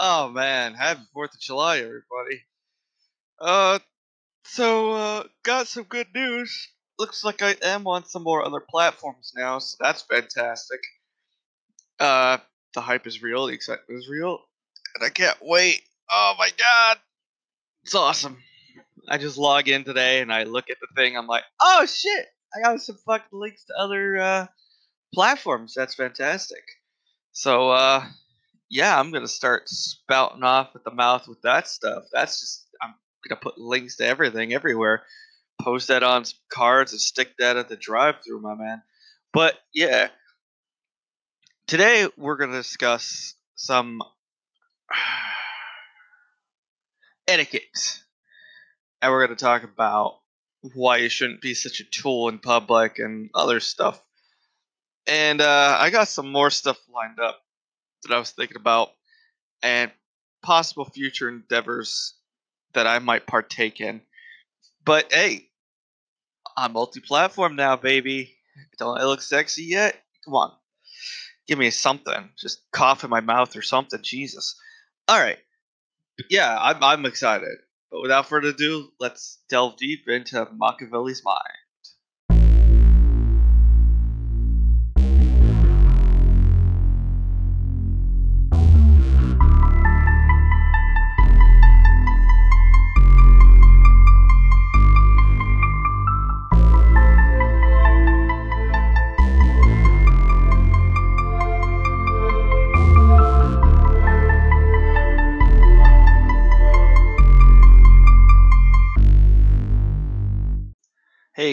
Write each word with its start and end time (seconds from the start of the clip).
Oh 0.00 0.28
man, 0.28 0.74
happy 0.74 1.00
Fourth 1.12 1.34
of 1.34 1.40
July, 1.40 1.78
everybody. 1.78 2.44
Uh, 3.40 3.80
so 4.44 4.92
uh, 4.92 5.24
got 5.42 5.66
some 5.66 5.82
good 5.82 6.06
news. 6.14 6.68
Looks 7.00 7.24
like 7.24 7.42
I 7.42 7.56
am 7.62 7.88
on 7.88 8.04
some 8.04 8.22
more 8.22 8.44
other 8.44 8.60
platforms 8.60 9.32
now, 9.36 9.58
so 9.58 9.76
that's 9.80 10.02
fantastic. 10.02 10.78
Uh, 11.98 12.38
the 12.74 12.80
hype 12.80 13.08
is 13.08 13.22
real, 13.24 13.46
the 13.46 13.54
excitement 13.54 13.98
is 13.98 14.08
real, 14.08 14.38
and 14.94 15.04
I 15.04 15.08
can't 15.08 15.38
wait. 15.42 15.82
Oh 16.08 16.34
my 16.38 16.50
god, 16.56 16.98
it's 17.82 17.96
awesome. 17.96 18.38
I 19.08 19.18
just 19.18 19.36
log 19.36 19.66
in 19.66 19.82
today 19.82 20.20
and 20.20 20.32
I 20.32 20.44
look 20.44 20.70
at 20.70 20.76
the 20.80 20.88
thing. 20.94 21.16
I'm 21.16 21.26
like, 21.26 21.44
oh 21.60 21.86
shit, 21.86 22.26
I 22.54 22.62
got 22.62 22.80
some 22.80 22.98
fucking 23.04 23.26
links 23.32 23.64
to 23.64 23.74
other 23.76 24.16
uh, 24.16 24.46
platforms. 25.12 25.74
That's 25.74 25.94
fantastic. 25.94 26.62
So 27.32 27.70
uh, 27.70 28.04
yeah, 28.70 28.98
I'm 28.98 29.10
gonna 29.10 29.28
start 29.28 29.68
spouting 29.68 30.42
off 30.42 30.74
at 30.74 30.84
the 30.84 30.90
mouth 30.90 31.26
with 31.26 31.40
that 31.42 31.68
stuff. 31.68 32.04
That's 32.12 32.40
just 32.40 32.66
I'm 32.82 32.94
gonna 33.26 33.40
put 33.40 33.58
links 33.58 33.96
to 33.96 34.06
everything 34.06 34.52
everywhere. 34.52 35.04
Post 35.60 35.88
that 35.88 36.02
on 36.02 36.24
cards 36.50 36.92
and 36.92 37.00
stick 37.00 37.32
that 37.38 37.56
at 37.56 37.68
the 37.68 37.76
drive-through, 37.76 38.40
my 38.40 38.54
man. 38.54 38.82
But 39.32 39.54
yeah, 39.72 40.08
today 41.66 42.08
we're 42.16 42.36
gonna 42.36 42.52
discuss 42.52 43.34
some 43.54 44.02
etiquette, 47.28 47.62
and 49.00 49.10
we're 49.10 49.26
gonna 49.26 49.36
talk 49.36 49.64
about 49.64 50.18
why 50.74 50.98
you 50.98 51.08
shouldn't 51.08 51.40
be 51.40 51.54
such 51.54 51.80
a 51.80 51.84
tool 51.84 52.28
in 52.28 52.38
public 52.38 52.98
and 52.98 53.30
other 53.34 53.60
stuff. 53.60 54.02
And 55.06 55.40
uh, 55.40 55.78
I 55.80 55.88
got 55.88 56.08
some 56.08 56.30
more 56.30 56.50
stuff 56.50 56.78
lined 56.92 57.18
up 57.18 57.40
that 58.02 58.14
I 58.14 58.18
was 58.18 58.30
thinking 58.30 58.56
about 58.56 58.90
and 59.62 59.90
possible 60.42 60.84
future 60.84 61.28
endeavors 61.28 62.14
that 62.74 62.86
I 62.86 62.98
might 62.98 63.26
partake 63.26 63.80
in. 63.80 64.00
But 64.84 65.12
hey, 65.12 65.48
I'm 66.56 66.72
multi 66.72 67.00
platform 67.00 67.56
now, 67.56 67.76
baby. 67.76 68.34
Don't 68.78 68.98
I 68.98 69.04
look 69.04 69.22
sexy 69.22 69.64
yet? 69.64 69.96
Come 70.24 70.34
on. 70.34 70.52
Give 71.46 71.58
me 71.58 71.70
something. 71.70 72.30
Just 72.38 72.60
cough 72.72 73.04
in 73.04 73.10
my 73.10 73.20
mouth 73.20 73.56
or 73.56 73.62
something. 73.62 74.00
Jesus. 74.02 74.60
All 75.08 75.18
right. 75.18 75.38
Yeah, 76.28 76.56
I'm, 76.60 76.82
I'm 76.82 77.06
excited. 77.06 77.58
But 77.90 78.02
without 78.02 78.26
further 78.26 78.48
ado, 78.48 78.92
let's 79.00 79.38
delve 79.48 79.76
deep 79.76 80.08
into 80.08 80.46
Machiavelli's 80.52 81.24
mind. 81.24 81.38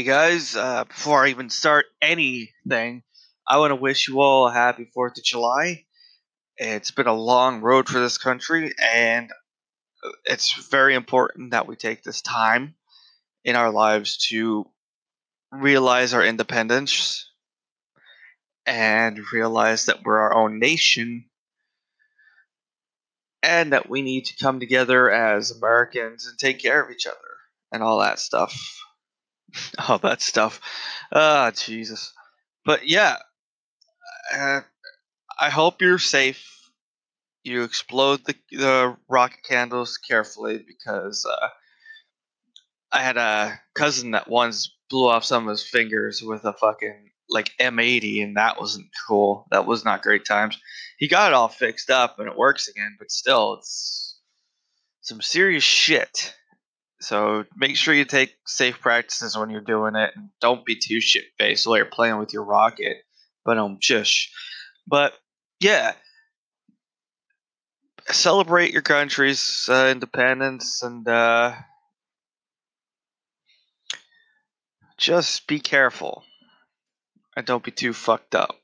Guys, 0.06 0.56
uh, 0.56 0.84
before 0.86 1.26
I 1.26 1.30
even 1.30 1.50
start 1.50 1.88
anything, 2.00 3.02
I 3.48 3.58
want 3.58 3.72
to 3.72 3.76
wish 3.76 4.08
you 4.08 4.22
all 4.22 4.48
a 4.48 4.54
happy 4.54 4.88
4th 4.96 5.18
of 5.18 5.24
July. 5.24 5.86
It's 6.58 6.92
been 6.92 7.08
a 7.08 7.14
long 7.14 7.62
road 7.62 7.90
for 7.90 8.00
this 8.00 8.20
country, 8.20 8.72
and 8.80 9.32
it's 10.26 10.70
very 10.70 10.94
important 10.94 11.52
that 11.52 11.68
we 11.68 11.76
take 11.76 12.04
this 12.04 12.22
time 12.22 12.76
in 13.44 13.56
our 13.56 13.72
lives 13.72 14.28
to 14.30 14.70
realize 15.52 16.14
our 16.14 16.24
independence 16.24 17.32
and 18.68 19.20
realize 19.34 19.88
that 19.88 20.04
we're 20.04 20.20
our 20.20 20.36
own 20.36 20.60
nation 20.60 21.26
and 23.42 23.74
that 23.74 23.90
we 23.90 24.04
need 24.04 24.26
to 24.26 24.44
come 24.44 24.60
together 24.60 25.10
as 25.10 25.50
Americans 25.50 26.28
and 26.28 26.38
take 26.38 26.60
care 26.60 26.84
of 26.84 26.92
each 26.92 27.08
other 27.08 27.18
and 27.72 27.82
all 27.82 28.00
that 28.00 28.20
stuff. 28.20 28.85
all 29.90 30.00
that 30.00 30.22
stuff. 30.22 30.60
Ah, 31.12 31.52
Jesus. 31.56 32.14
But 32.66 32.88
yeah, 32.88 33.18
uh, 34.34 34.62
I 35.40 35.50
hope 35.50 35.82
you're 35.82 36.00
safe. 36.00 36.52
You 37.44 37.64
explode 37.64 38.26
the 38.26 38.36
the 38.52 38.98
rocket 39.08 39.44
candles 39.48 39.98
carefully 39.98 40.64
because 40.66 41.26
uh, 41.26 41.50
I 42.92 43.02
had 43.02 43.18
a 43.18 43.60
cousin 43.76 44.12
that 44.12 44.30
once 44.30 44.74
blew 44.90 45.08
off 45.08 45.26
some 45.26 45.48
of 45.48 45.52
his 45.52 45.68
fingers 45.68 46.24
with 46.24 46.46
a 46.46 46.54
fucking 46.54 47.12
like 47.30 47.52
M80, 47.60 48.24
and 48.24 48.38
that 48.38 48.60
wasn't 48.60 48.88
cool. 49.08 49.48
That 49.52 49.66
was 49.66 49.84
not 49.84 50.04
great 50.04 50.26
times. 50.26 50.58
He 50.98 51.08
got 51.08 51.32
it 51.32 51.36
all 51.36 51.48
fixed 51.48 51.90
up 51.90 52.20
and 52.20 52.28
it 52.28 52.38
works 52.38 52.68
again, 52.68 52.96
but 52.98 53.12
still, 53.12 53.56
it's 53.56 54.20
some 55.02 55.22
serious 55.22 55.64
shit. 55.64 56.36
So 57.06 57.46
make 57.56 57.78
sure 57.78 57.94
you 57.94 58.04
take 58.04 58.36
safe 58.48 58.82
practices 58.82 59.38
when 59.38 59.52
you're 59.52 59.62
doing 59.62 59.96
it, 59.96 60.14
and 60.16 60.30
don't 60.42 60.66
be 60.66 60.76
too 60.76 61.00
shit 61.00 61.26
faced 61.38 61.68
while 61.68 61.78
you're 61.78 61.86
playing 61.86 62.18
with 62.18 62.34
your 62.34 62.44
rocket. 62.44 62.98
But 63.44 63.60
um, 63.60 63.78
shush. 63.80 64.32
But 64.88 65.14
yeah, 65.60 65.94
celebrate 68.08 68.74
your 68.74 68.82
country's 68.82 69.70
uh, 69.70 69.90
independence 69.92 70.82
and 70.82 71.08
uh, 71.08 71.54
just 74.98 75.46
be 75.46 75.60
careful 75.60 76.24
and 77.38 77.46
don't 77.46 77.64
be 77.64 77.70
too 77.70 77.94
fucked 77.94 78.34
up. 78.34 78.56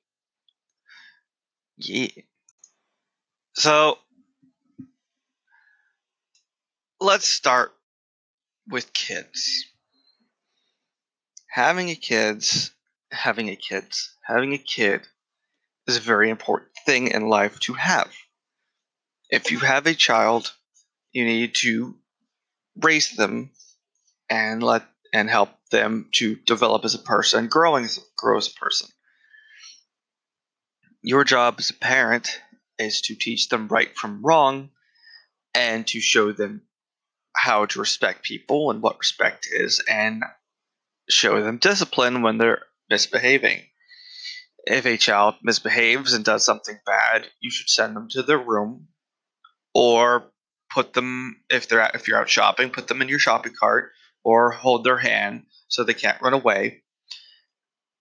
Yeah. 1.77 2.07
So 3.53 3.99
let's 6.99 7.27
start 7.27 7.71
with 8.71 8.93
kids. 8.93 9.65
Having 11.49 11.89
a 11.89 11.95
kids, 11.95 12.71
having 13.11 13.49
a 13.49 13.55
kids, 13.55 14.15
having 14.25 14.53
a 14.53 14.57
kid 14.57 15.01
is 15.87 15.97
a 15.97 16.01
very 16.01 16.29
important 16.29 16.71
thing 16.85 17.07
in 17.07 17.27
life 17.27 17.59
to 17.59 17.73
have. 17.73 18.11
If 19.29 19.51
you 19.51 19.59
have 19.59 19.85
a 19.85 19.93
child, 19.93 20.53
you 21.11 21.25
need 21.25 21.55
to 21.55 21.95
raise 22.81 23.11
them 23.11 23.51
and 24.29 24.63
let 24.63 24.83
and 25.13 25.29
help 25.29 25.49
them 25.71 26.07
to 26.13 26.35
develop 26.35 26.85
as 26.85 26.95
a 26.95 26.99
person, 26.99 27.47
growing 27.47 27.83
as 27.83 27.99
grow 28.15 28.37
as 28.37 28.47
a 28.47 28.53
person. 28.53 28.87
Your 31.01 31.25
job 31.25 31.55
as 31.59 31.69
a 31.69 31.73
parent 31.73 32.39
is 32.79 33.01
to 33.01 33.15
teach 33.15 33.49
them 33.49 33.67
right 33.67 33.95
from 33.97 34.21
wrong 34.21 34.69
and 35.53 35.85
to 35.87 35.99
show 35.99 36.31
them 36.31 36.61
how 37.35 37.65
to 37.65 37.79
respect 37.79 38.23
people 38.23 38.71
and 38.71 38.81
what 38.81 38.99
respect 38.99 39.47
is 39.51 39.83
and 39.89 40.23
show 41.09 41.41
them 41.43 41.57
discipline 41.57 42.21
when 42.21 42.37
they're 42.37 42.63
misbehaving. 42.89 43.61
If 44.65 44.85
a 44.85 44.97
child 44.97 45.35
misbehaves 45.41 46.13
and 46.13 46.23
does 46.23 46.45
something 46.45 46.77
bad, 46.85 47.27
you 47.39 47.49
should 47.49 47.69
send 47.69 47.95
them 47.95 48.09
to 48.11 48.21
their 48.21 48.37
room 48.37 48.87
or 49.73 50.31
put 50.71 50.93
them 50.93 51.41
if 51.49 51.67
they're 51.67 51.81
out, 51.81 51.95
if 51.95 52.07
you're 52.07 52.19
out 52.19 52.29
shopping, 52.29 52.69
put 52.69 52.87
them 52.87 53.01
in 53.01 53.09
your 53.09 53.19
shopping 53.19 53.53
cart 53.59 53.91
or 54.23 54.51
hold 54.51 54.83
their 54.83 54.97
hand 54.97 55.45
so 55.67 55.83
they 55.83 55.93
can't 55.93 56.21
run 56.21 56.33
away. 56.33 56.83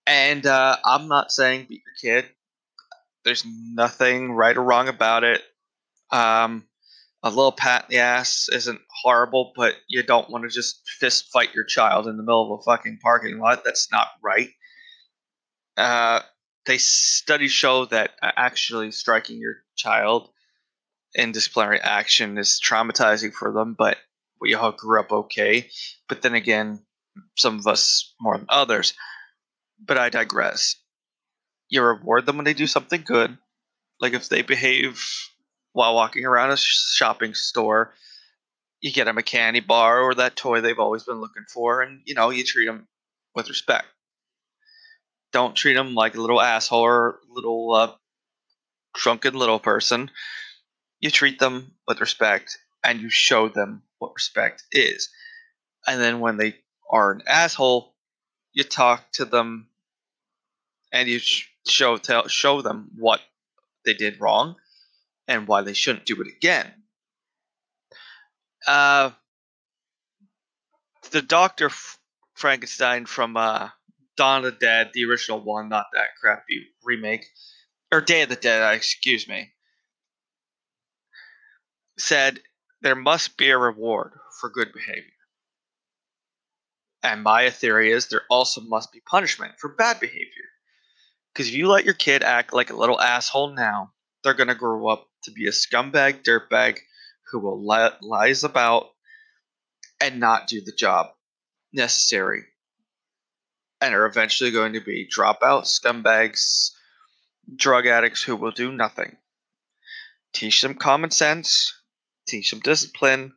And 0.06 0.44
uh, 0.44 0.76
I'm 0.84 1.08
not 1.08 1.32
saying 1.32 1.66
beat 1.68 1.82
your 2.02 2.20
kid. 2.20 2.30
There's 3.24 3.44
nothing 3.46 4.32
right 4.32 4.56
or 4.56 4.62
wrong 4.62 4.88
about 4.88 5.24
it. 5.24 5.42
Um, 6.10 6.64
a 7.22 7.28
little 7.28 7.52
pat 7.52 7.84
in 7.88 7.96
the 7.96 7.98
ass 7.98 8.48
isn't 8.50 8.80
horrible, 9.02 9.52
but 9.54 9.74
you 9.88 10.02
don't 10.02 10.30
want 10.30 10.44
to 10.44 10.50
just 10.50 10.80
fist 10.98 11.30
fight 11.32 11.54
your 11.54 11.64
child 11.64 12.06
in 12.06 12.16
the 12.16 12.22
middle 12.22 12.54
of 12.54 12.60
a 12.60 12.62
fucking 12.62 12.98
parking 13.02 13.38
lot. 13.38 13.62
That's 13.64 13.90
not 13.92 14.08
right. 14.22 14.48
Uh, 15.76 16.20
they 16.66 16.78
studies 16.78 17.52
show 17.52 17.86
that 17.86 18.12
actually 18.22 18.90
striking 18.92 19.38
your 19.38 19.56
child 19.76 20.30
in 21.14 21.32
disciplinary 21.32 21.80
action 21.80 22.38
is 22.38 22.60
traumatizing 22.64 23.32
for 23.32 23.52
them, 23.52 23.74
but 23.76 23.98
we 24.40 24.54
all 24.54 24.72
grew 24.72 25.00
up 25.00 25.12
okay. 25.12 25.68
But 26.08 26.22
then 26.22 26.34
again, 26.34 26.80
some 27.36 27.58
of 27.58 27.66
us 27.66 28.14
more 28.20 28.36
than 28.36 28.46
others. 28.48 28.94
But 29.84 29.98
I 29.98 30.08
digress. 30.08 30.76
You 31.68 31.82
reward 31.82 32.26
them 32.26 32.36
when 32.36 32.44
they 32.44 32.54
do 32.54 32.66
something 32.66 33.02
good. 33.04 33.36
Like 34.00 34.12
if 34.12 34.28
they 34.28 34.42
behave 34.42 35.02
while 35.72 35.94
walking 35.94 36.24
around 36.24 36.50
a 36.50 36.56
shopping 36.56 37.34
store, 37.34 37.94
you 38.80 38.92
get 38.92 39.04
them 39.04 39.18
a 39.18 39.22
candy 39.22 39.60
bar 39.60 40.00
or 40.00 40.14
that 40.14 40.36
toy 40.36 40.60
they've 40.60 40.78
always 40.78 41.04
been 41.04 41.20
looking 41.20 41.44
for, 41.52 41.82
and 41.82 42.02
you 42.04 42.14
know 42.14 42.30
you 42.30 42.44
treat 42.44 42.66
them 42.66 42.88
with 43.34 43.48
respect. 43.48 43.86
Don't 45.32 45.54
treat 45.54 45.74
them 45.74 45.94
like 45.94 46.16
a 46.16 46.20
little 46.20 46.40
asshole 46.40 46.80
or 46.80 47.20
little 47.30 47.72
uh, 47.74 47.92
drunken 48.94 49.34
little 49.34 49.60
person. 49.60 50.10
you 51.00 51.10
treat 51.10 51.38
them 51.38 51.72
with 51.88 52.00
respect 52.00 52.58
and 52.84 53.00
you 53.00 53.10
show 53.10 53.48
them 53.48 53.82
what 53.98 54.14
respect 54.14 54.64
is. 54.72 55.08
And 55.86 56.00
then 56.00 56.20
when 56.20 56.36
they 56.36 56.56
are 56.90 57.12
an 57.12 57.22
asshole, 57.26 57.94
you 58.52 58.64
talk 58.64 59.12
to 59.12 59.24
them 59.24 59.68
and 60.92 61.08
you 61.08 61.20
show 61.66 61.96
tell, 61.96 62.28
show 62.28 62.62
them 62.62 62.90
what 62.96 63.20
they 63.84 63.94
did 63.94 64.20
wrong 64.20 64.56
and 65.28 65.46
why 65.46 65.62
they 65.62 65.74
shouldn't 65.74 66.06
do 66.06 66.20
it 66.20 66.28
again. 66.28 66.72
Uh, 68.66 69.10
the 71.10 71.22
Doctor 71.22 71.70
Frankenstein 72.34 73.06
from 73.06 73.36
uh, 73.36 73.68
Dawn 74.16 74.44
of 74.44 74.52
the 74.52 74.58
Dead, 74.58 74.90
the 74.92 75.04
original 75.04 75.40
one, 75.40 75.68
not 75.68 75.86
that 75.92 76.16
crappy 76.20 76.66
remake, 76.84 77.26
or 77.92 78.00
Day 78.00 78.22
of 78.22 78.28
the 78.28 78.36
Dead, 78.36 78.74
excuse 78.74 79.28
me, 79.28 79.50
said 81.98 82.40
there 82.82 82.96
must 82.96 83.36
be 83.36 83.50
a 83.50 83.58
reward 83.58 84.12
for 84.40 84.50
good 84.50 84.72
behavior. 84.72 85.04
And 87.02 87.22
my 87.22 87.50
theory 87.50 87.92
is 87.92 88.08
there 88.08 88.22
also 88.30 88.60
must 88.60 88.92
be 88.92 89.00
punishment 89.00 89.54
for 89.58 89.74
bad 89.74 90.00
behavior. 90.00 90.48
Because 91.32 91.48
if 91.48 91.54
you 91.54 91.68
let 91.68 91.84
your 91.84 91.94
kid 91.94 92.22
act 92.22 92.52
like 92.52 92.70
a 92.70 92.76
little 92.76 93.00
asshole 93.00 93.54
now, 93.54 93.92
they're 94.22 94.34
going 94.34 94.48
to 94.48 94.54
grow 94.54 94.88
up 94.88 95.08
to 95.24 95.30
be 95.30 95.46
a 95.46 95.50
scumbag 95.50 96.22
dirtbag 96.24 96.78
who 97.30 97.38
will 97.38 97.66
li- 97.66 97.96
lies 98.00 98.44
about 98.44 98.90
and 100.00 100.18
not 100.18 100.48
do 100.48 100.60
the 100.60 100.72
job 100.72 101.08
necessary 101.72 102.44
and 103.80 103.94
are 103.94 104.06
eventually 104.06 104.50
going 104.50 104.74
to 104.74 104.80
be 104.80 105.08
dropout 105.08 105.64
scumbags, 105.64 106.70
drug 107.54 107.86
addicts 107.86 108.22
who 108.22 108.36
will 108.36 108.50
do 108.50 108.72
nothing. 108.72 109.16
Teach 110.32 110.60
them 110.60 110.74
common 110.74 111.10
sense, 111.10 111.74
teach 112.28 112.50
them 112.50 112.60
discipline, 112.60 113.32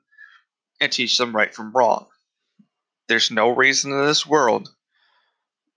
and 0.79 0.91
teach 0.91 1.17
them 1.17 1.35
right 1.35 1.53
from 1.53 1.71
wrong. 1.71 2.07
There's 3.07 3.31
no 3.31 3.49
reason 3.49 3.91
in 3.91 4.05
this 4.05 4.25
world 4.25 4.69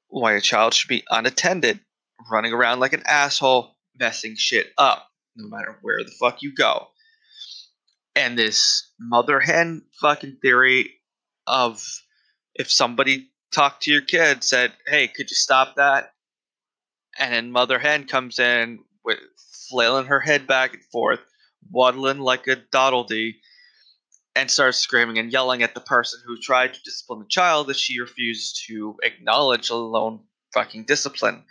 why 0.09 0.33
a 0.33 0.41
child 0.41 0.75
should 0.75 0.89
be 0.89 1.05
unattended, 1.11 1.81
running 2.31 2.53
around 2.53 2.81
like 2.81 2.93
an 2.93 3.03
asshole, 3.07 3.77
messing 3.99 4.37
shit 4.37 4.73
up, 4.79 5.09
no 5.37 5.49
matter 5.49 5.79
where 5.83 6.03
the 6.05 6.13
fuck 6.21 6.43
you 6.43 6.55
go. 6.55 6.89
And 8.15 8.39
this 8.39 8.91
mother 8.99 9.41
hen 9.41 9.85
fucking 10.01 10.39
theory 10.41 11.01
of 11.47 11.83
if 12.55 12.71
somebody 12.71 13.31
talked 13.53 13.83
to 13.83 13.93
your 13.93 14.01
kid, 14.01 14.43
said, 14.43 14.73
"Hey, 14.87 15.09
could 15.09 15.31
you 15.31 15.37
stop 15.37 15.77
that?" 15.77 16.15
And 17.19 17.33
then 17.33 17.53
mother 17.53 17.79
hen 17.79 18.07
comes 18.07 18.39
in 18.39 18.85
with 19.05 19.19
flailing 19.69 20.07
her 20.07 20.21
head 20.21 20.47
back 20.47 20.75
and 20.75 20.85
forth, 20.85 21.21
waddling 21.71 22.19
like 22.19 22.47
a 22.47 22.57
doddledee, 22.57 23.41
and 24.35 24.51
starts 24.51 24.79
screaming 24.79 25.19
and 25.19 25.33
yelling 25.33 25.63
at 25.63 25.75
the 25.75 25.81
person 25.81 26.21
who 26.27 26.39
tried 26.39 26.75
to 26.75 26.83
discipline 26.83 27.21
the 27.21 27.27
child 27.29 27.67
that 27.69 27.77
she 27.77 28.01
refused 28.01 28.65
to 28.67 28.97
acknowledge, 29.03 29.71
alone 29.71 30.27
fucking 30.53 30.85
discipline. 30.85 31.45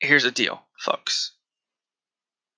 Here's 0.00 0.22
the 0.22 0.30
deal, 0.30 0.62
folks. 0.80 1.37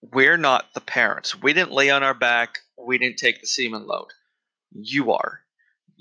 We're 0.03 0.37
not 0.37 0.73
the 0.75 0.81
parents. 0.81 1.41
We 1.41 1.53
didn't 1.53 1.73
lay 1.73 1.91
on 1.91 2.03
our 2.03 2.15
back. 2.15 2.59
We 2.79 2.99
didn't 2.99 3.19
take 3.19 3.41
the 3.41 3.47
semen 3.47 3.87
load. 3.87 4.09
You 4.73 5.13
are 5.13 5.43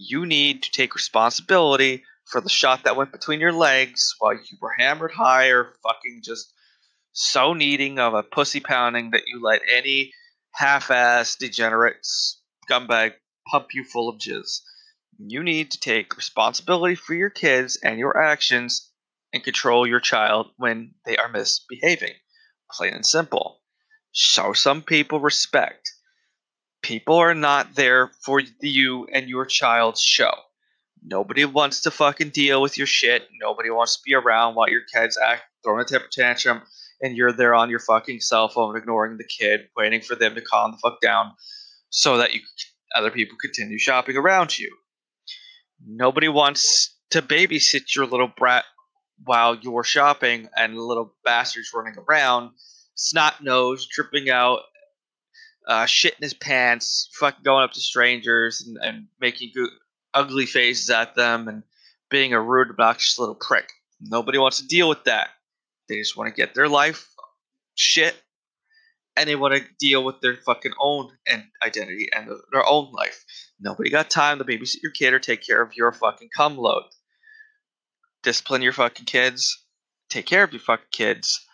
you 0.01 0.25
need 0.25 0.63
to 0.63 0.71
take 0.71 0.95
responsibility 0.95 2.05
for 2.25 2.39
the 2.39 2.49
shot 2.49 2.85
that 2.85 2.95
went 2.95 3.11
between 3.11 3.41
your 3.41 3.51
legs 3.51 4.15
while 4.19 4.33
you 4.33 4.57
were 4.61 4.73
hammered 4.79 5.11
high 5.11 5.47
or 5.47 5.73
fucking 5.83 6.21
just 6.23 6.53
so 7.11 7.53
needing 7.53 7.99
of 7.99 8.13
a 8.13 8.23
pussy 8.23 8.61
pounding 8.61 9.11
that 9.11 9.27
you 9.27 9.41
let 9.41 9.61
any 9.75 10.13
half-ass 10.53 11.35
degenerate 11.35 11.97
scumbag 12.71 13.13
pump 13.51 13.67
you 13.73 13.83
full 13.83 14.07
of 14.07 14.19
jizz. 14.19 14.61
You 15.17 15.43
need 15.43 15.71
to 15.71 15.79
take 15.79 16.15
responsibility 16.15 16.95
for 16.95 17.13
your 17.13 17.29
kids 17.29 17.77
and 17.83 17.99
your 17.99 18.17
actions 18.17 18.89
and 19.33 19.43
control 19.43 19.85
your 19.85 19.99
child 19.99 20.51
when 20.55 20.93
they 21.05 21.17
are 21.17 21.27
misbehaving. 21.27 22.13
Plain 22.71 22.93
and 22.93 23.05
simple. 23.05 23.58
Show 24.11 24.53
some 24.53 24.81
people 24.81 25.19
respect. 25.19 25.91
People 26.81 27.17
are 27.17 27.35
not 27.35 27.75
there 27.75 28.11
for 28.23 28.41
you 28.61 29.07
and 29.13 29.29
your 29.29 29.45
child's 29.45 30.01
show. 30.01 30.31
Nobody 31.03 31.45
wants 31.45 31.81
to 31.81 31.91
fucking 31.91 32.29
deal 32.29 32.61
with 32.61 32.77
your 32.77 32.87
shit. 32.87 33.27
Nobody 33.41 33.69
wants 33.69 33.97
to 33.97 34.01
be 34.05 34.13
around 34.13 34.55
while 34.55 34.69
your 34.69 34.81
kid's 34.93 35.17
act 35.17 35.43
throwing 35.63 35.81
a 35.81 35.85
temper 35.85 36.07
tantrum 36.11 36.61
and 37.01 37.15
you're 37.15 37.31
there 37.31 37.55
on 37.55 37.69
your 37.69 37.79
fucking 37.79 38.19
cell 38.19 38.49
phone 38.49 38.75
ignoring 38.75 39.17
the 39.17 39.23
kid, 39.23 39.61
waiting 39.77 40.01
for 40.01 40.15
them 40.15 40.35
to 40.35 40.41
calm 40.41 40.71
the 40.71 40.77
fuck 40.77 40.99
down 41.01 41.31
so 41.89 42.17
that 42.17 42.33
you 42.33 42.41
other 42.95 43.11
people 43.11 43.37
continue 43.39 43.77
shopping 43.77 44.17
around 44.17 44.57
you. 44.57 44.75
Nobody 45.85 46.27
wants 46.27 46.97
to 47.11 47.21
babysit 47.21 47.95
your 47.95 48.05
little 48.05 48.31
brat 48.35 48.65
while 49.23 49.55
you're 49.55 49.83
shopping 49.83 50.49
and 50.55 50.77
little 50.77 51.15
bastards 51.23 51.71
running 51.73 51.95
around, 52.07 52.51
snot 52.99 53.43
nose, 53.43 53.87
dripping 53.87 54.29
out 54.29 54.61
uh, 55.67 55.85
shit 55.85 56.13
in 56.13 56.23
his 56.23 56.33
pants, 56.33 57.09
fucking 57.13 57.43
going 57.43 57.63
up 57.63 57.71
to 57.73 57.79
strangers 57.79 58.61
and, 58.61 58.77
and 58.81 59.07
making 59.19 59.51
ugly 60.13 60.45
faces 60.45 60.89
at 60.89 61.15
them 61.15 61.47
and 61.47 61.63
being 62.09 62.33
a 62.33 62.41
rude, 62.41 62.69
obnoxious 62.69 63.19
little 63.19 63.35
prick. 63.35 63.69
Nobody 64.01 64.37
wants 64.37 64.57
to 64.57 64.67
deal 64.67 64.89
with 64.89 65.03
that. 65.05 65.29
They 65.87 65.97
just 65.97 66.17
want 66.17 66.33
to 66.33 66.39
get 66.39 66.53
their 66.53 66.67
life 66.67 67.07
shit 67.75 68.15
and 69.15 69.27
they 69.27 69.35
want 69.35 69.53
to 69.53 69.63
deal 69.79 70.03
with 70.03 70.21
their 70.21 70.35
fucking 70.35 70.73
own 70.79 71.09
and 71.27 71.43
identity 71.63 72.09
and 72.15 72.29
their 72.51 72.65
own 72.65 72.91
life. 72.91 73.25
Nobody 73.59 73.89
got 73.89 74.09
time 74.09 74.37
to 74.37 74.45
babysit 74.45 74.81
your 74.81 74.91
kid 74.91 75.13
or 75.13 75.19
take 75.19 75.45
care 75.45 75.61
of 75.61 75.75
your 75.75 75.91
fucking 75.91 76.29
cum 76.35 76.57
load. 76.57 76.83
Discipline 78.23 78.61
your 78.61 78.73
fucking 78.73 79.05
kids, 79.05 79.65
take 80.09 80.25
care 80.25 80.43
of 80.43 80.51
your 80.51 80.61
fucking 80.61 80.87
kids, 80.91 81.45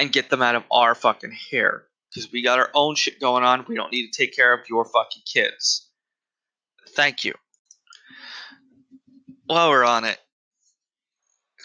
and 0.00 0.10
get 0.10 0.30
them 0.30 0.40
out 0.40 0.54
of 0.54 0.64
our 0.70 0.94
fucking 0.94 1.36
hair 1.50 1.84
because 2.08 2.32
we 2.32 2.42
got 2.42 2.58
our 2.58 2.70
own 2.74 2.94
shit 2.94 3.20
going 3.20 3.44
on. 3.44 3.66
We 3.68 3.74
don't 3.74 3.92
need 3.92 4.10
to 4.10 4.16
take 4.16 4.34
care 4.34 4.54
of 4.54 4.66
your 4.68 4.86
fucking 4.86 5.22
kids. 5.30 5.88
Thank 6.96 7.22
you. 7.22 7.34
While 9.44 9.68
we're 9.68 9.84
on 9.84 10.06
it, 10.06 10.18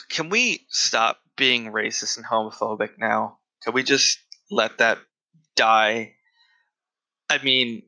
can 0.09 0.29
we 0.29 0.65
stop 0.67 1.19
being 1.37 1.71
racist 1.71 2.17
and 2.17 2.25
homophobic 2.25 2.97
now? 2.99 3.37
Can 3.63 3.73
we 3.73 3.83
just 3.83 4.19
let 4.51 4.79
that 4.79 4.97
die? 5.55 6.15
I 7.29 7.41
mean, 7.41 7.83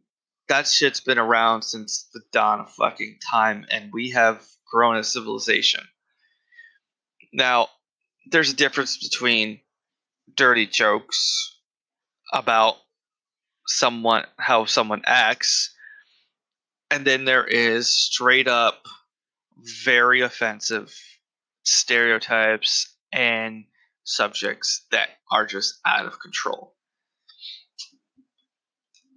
that 0.48 0.66
shit's 0.66 1.02
been 1.02 1.20
around 1.20 1.64
since 1.64 2.08
the 2.14 2.22
dawn 2.32 2.62
of 2.62 2.72
fucking 2.72 3.20
time, 3.30 3.66
and 3.70 3.92
we 3.92 4.12
have 4.12 4.42
grown 4.72 4.96
as 4.96 5.12
civilization. 5.12 5.84
Now, 7.34 7.68
there's 8.32 8.54
a 8.54 8.56
difference 8.56 8.98
between 8.98 9.60
dirty 10.36 10.68
jokes 10.68 11.56
about 12.34 12.76
someone 13.66 14.26
how 14.38 14.66
someone 14.66 15.02
acts. 15.06 15.74
And 16.90 17.06
then 17.06 17.26
there 17.26 17.46
is 17.46 17.90
straight 17.90 18.48
up 18.48 18.86
very 19.86 20.22
offensive 20.22 20.94
stereotypes 21.64 22.96
and 23.12 23.66
subjects 24.04 24.86
that 24.92 25.10
are 25.32 25.46
just 25.46 25.80
out 25.86 26.06
of 26.06 26.20
control. 26.20 26.76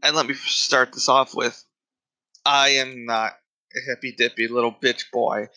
And 0.02 0.16
let 0.16 0.26
me 0.26 0.34
start 0.34 0.92
this 0.92 1.08
off 1.08 1.34
with 1.34 1.62
i 2.44 2.70
am 2.70 3.04
not 3.04 3.32
a 3.76 3.90
hippy 3.90 4.12
dippy 4.12 4.48
little 4.48 4.72
bitch 4.72 5.04
boy 5.12 5.48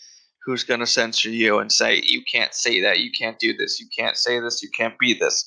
who's 0.45 0.63
going 0.63 0.79
to 0.79 0.87
censor 0.87 1.29
you 1.29 1.59
and 1.59 1.71
say 1.71 2.01
you 2.03 2.21
can't 2.23 2.53
say 2.53 2.81
that 2.81 2.99
you 2.99 3.11
can't 3.11 3.39
do 3.39 3.55
this 3.55 3.79
you 3.79 3.87
can't 3.97 4.17
say 4.17 4.39
this 4.39 4.61
you 4.61 4.69
can't 4.75 4.97
be 4.99 5.13
this 5.13 5.45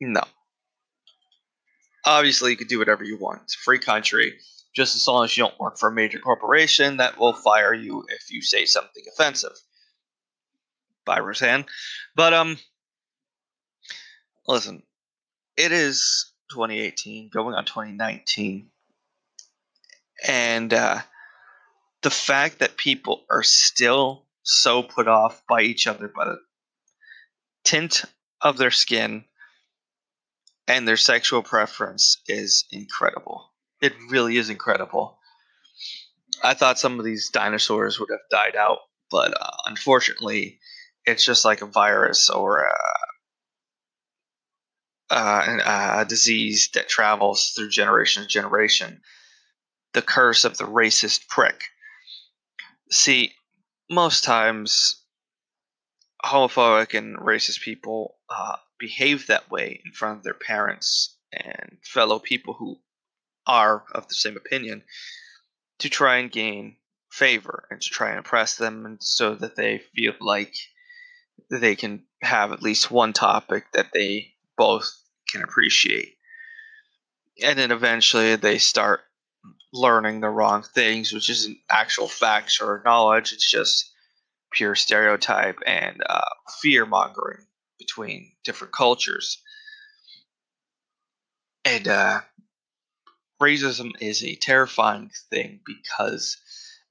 no 0.00 0.22
obviously 2.04 2.50
you 2.50 2.56
can 2.56 2.66
do 2.66 2.78
whatever 2.78 3.04
you 3.04 3.16
want. 3.16 3.42
It's 3.44 3.54
a 3.54 3.58
free 3.58 3.78
country, 3.78 4.34
just 4.74 4.96
as 4.96 5.06
long 5.06 5.24
as 5.24 5.36
you 5.36 5.44
don't 5.44 5.58
work 5.60 5.78
for 5.78 5.88
a 5.88 5.92
major 5.92 6.18
corporation 6.18 6.96
that 6.98 7.18
will 7.18 7.32
fire 7.32 7.74
you 7.74 8.04
if 8.08 8.30
you 8.30 8.42
say 8.42 8.64
something 8.64 9.02
offensive. 9.08 9.56
Byron's 11.04 11.40
hand. 11.40 11.64
But 12.14 12.32
um 12.32 12.58
listen, 14.46 14.82
it 15.56 15.72
is 15.72 16.32
2018 16.50 17.30
going 17.32 17.54
on 17.54 17.64
2019. 17.64 18.68
And 20.26 20.72
uh 20.72 21.00
the 22.02 22.10
fact 22.10 22.58
that 22.58 22.76
people 22.76 23.24
are 23.30 23.42
still 23.42 24.26
so 24.42 24.82
put 24.82 25.08
off 25.08 25.42
by 25.48 25.62
each 25.62 25.86
other 25.86 26.08
by 26.08 26.24
the 26.24 26.38
tint 27.64 28.04
of 28.40 28.58
their 28.58 28.72
skin 28.72 29.24
and 30.66 30.86
their 30.86 30.96
sexual 30.96 31.42
preference 31.42 32.22
is 32.26 32.64
incredible. 32.70 33.52
It 33.80 33.94
really 34.10 34.36
is 34.36 34.50
incredible. 34.50 35.18
I 36.42 36.54
thought 36.54 36.78
some 36.78 36.98
of 36.98 37.04
these 37.04 37.30
dinosaurs 37.30 38.00
would 38.00 38.10
have 38.10 38.20
died 38.30 38.56
out, 38.56 38.78
but 39.10 39.34
uh, 39.40 39.50
unfortunately, 39.66 40.58
it's 41.04 41.24
just 41.24 41.44
like 41.44 41.62
a 41.62 41.66
virus 41.66 42.30
or 42.30 42.66
a, 45.10 45.14
uh, 45.14 46.00
a 46.00 46.04
disease 46.04 46.70
that 46.74 46.88
travels 46.88 47.52
through 47.54 47.68
generation 47.68 48.22
to 48.22 48.28
generation. 48.28 49.02
The 49.94 50.02
curse 50.02 50.44
of 50.44 50.56
the 50.56 50.64
racist 50.64 51.28
prick. 51.28 51.62
See, 52.92 53.32
most 53.88 54.22
times, 54.22 55.02
homophobic 56.22 56.92
and 56.92 57.16
racist 57.16 57.62
people 57.62 58.18
uh, 58.28 58.56
behave 58.78 59.28
that 59.28 59.50
way 59.50 59.80
in 59.82 59.92
front 59.92 60.18
of 60.18 60.24
their 60.24 60.34
parents 60.34 61.16
and 61.32 61.78
fellow 61.82 62.18
people 62.18 62.52
who 62.52 62.78
are 63.46 63.86
of 63.92 64.08
the 64.08 64.14
same 64.14 64.36
opinion 64.36 64.84
to 65.78 65.88
try 65.88 66.18
and 66.18 66.30
gain 66.30 66.76
favor 67.10 67.66
and 67.70 67.80
to 67.80 67.88
try 67.88 68.10
and 68.10 68.18
impress 68.18 68.56
them 68.56 68.84
and 68.84 69.02
so 69.02 69.36
that 69.36 69.56
they 69.56 69.78
feel 69.78 70.12
like 70.20 70.54
they 71.50 71.74
can 71.74 72.04
have 72.20 72.52
at 72.52 72.62
least 72.62 72.90
one 72.90 73.14
topic 73.14 73.64
that 73.72 73.92
they 73.94 74.34
both 74.58 74.92
can 75.30 75.42
appreciate. 75.42 76.18
And 77.42 77.58
then 77.58 77.70
eventually 77.70 78.36
they 78.36 78.58
start 78.58 79.00
learning 79.72 80.20
the 80.20 80.28
wrong 80.28 80.62
things, 80.62 81.12
which 81.12 81.30
isn't 81.30 81.58
actual 81.70 82.08
facts 82.08 82.60
or 82.60 82.82
knowledge, 82.84 83.32
it's 83.32 83.50
just 83.50 83.90
pure 84.52 84.74
stereotype 84.74 85.58
and 85.66 86.02
uh, 86.08 86.20
fear 86.60 86.84
mongering 86.84 87.46
between 87.78 88.32
different 88.44 88.72
cultures. 88.72 89.42
And 91.64 91.88
uh, 91.88 92.20
racism 93.40 93.92
is 94.00 94.22
a 94.22 94.36
terrifying 94.36 95.10
thing 95.30 95.60
because 95.64 96.36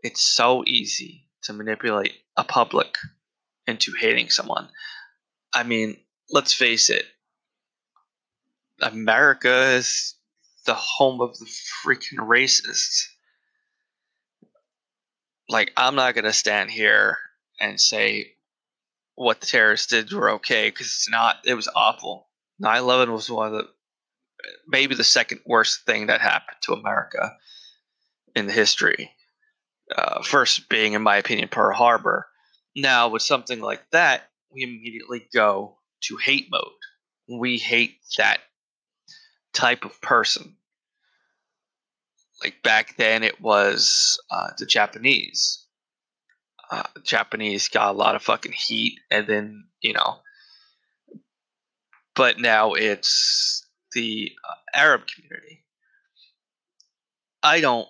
it's 0.04 0.22
so 0.22 0.64
easy 0.66 1.28
to 1.44 1.54
manipulate 1.54 2.14
a 2.36 2.44
public 2.44 2.98
into 3.68 3.94
hating 4.00 4.30
someone. 4.30 4.70
I 5.54 5.64
mean, 5.64 5.98
let's 6.30 6.54
face 6.54 6.90
it, 6.90 7.06
America 8.82 9.74
is 9.74 10.16
the 10.66 10.74
home 10.74 11.22
of 11.22 11.38
the 11.38 11.50
freaking 11.86 12.20
racists. 12.20 13.08
Like, 15.50 15.72
I'm 15.76 15.96
not 15.96 16.16
going 16.16 16.26
to 16.26 16.34
stand 16.34 16.72
here 16.72 17.18
and 17.60 17.80
say 17.80 18.34
what 19.16 19.42
the 19.42 19.48
terrorists 19.48 19.88
did 19.88 20.12
were 20.12 20.32
okay 20.32 20.70
because 20.70 20.88
it's 20.88 21.10
not. 21.10 21.38
It 21.46 21.54
was 21.54 21.68
awful. 21.76 22.28
9 22.60 22.78
11 22.78 23.12
was 23.14 23.30
one 23.30 23.48
of 23.48 23.54
the 23.54 23.68
maybe 24.68 24.96
the 24.96 25.04
second 25.04 25.42
worst 25.46 25.86
thing 25.86 26.08
that 26.08 26.22
happened 26.22 26.58
to 26.62 26.74
America 26.74 27.38
in 28.36 28.48
the 28.48 28.54
history. 28.54 29.12
Uh, 29.96 30.22
first 30.24 30.70
being, 30.70 30.94
in 30.94 31.02
my 31.02 31.18
opinion, 31.18 31.50
Pearl 31.50 31.76
Harbor. 31.76 32.28
Now, 32.76 33.10
with 33.10 33.22
something 33.22 33.60
like 33.60 33.82
that, 33.92 34.30
we 34.54 34.64
immediately 34.64 35.28
go 35.34 35.78
to 36.04 36.18
hate 36.18 36.48
mode. 36.50 37.40
We 37.40 37.58
hate 37.58 37.98
that 38.18 38.40
type 39.54 39.86
of 39.86 40.00
person. 40.02 40.56
Like 42.44 42.64
back 42.64 42.98
then, 42.98 43.24
it 43.24 43.40
was 43.40 44.20
uh, 44.32 44.50
the 44.58 44.66
Japanese. 44.66 45.66
Uh, 46.72 46.84
Japanese 47.04 47.68
got 47.68 47.90
a 47.94 47.98
lot 47.98 48.16
of 48.16 48.24
fucking 48.24 48.54
heat, 48.54 49.00
and 49.12 49.28
then 49.28 49.66
you 49.82 49.94
know, 49.94 50.20
but 52.16 52.40
now 52.40 52.74
it's 52.74 53.66
the 53.94 54.32
uh, 54.48 54.56
Arab 54.74 55.02
community. 55.06 55.64
I 57.44 57.62
don't 57.62 57.88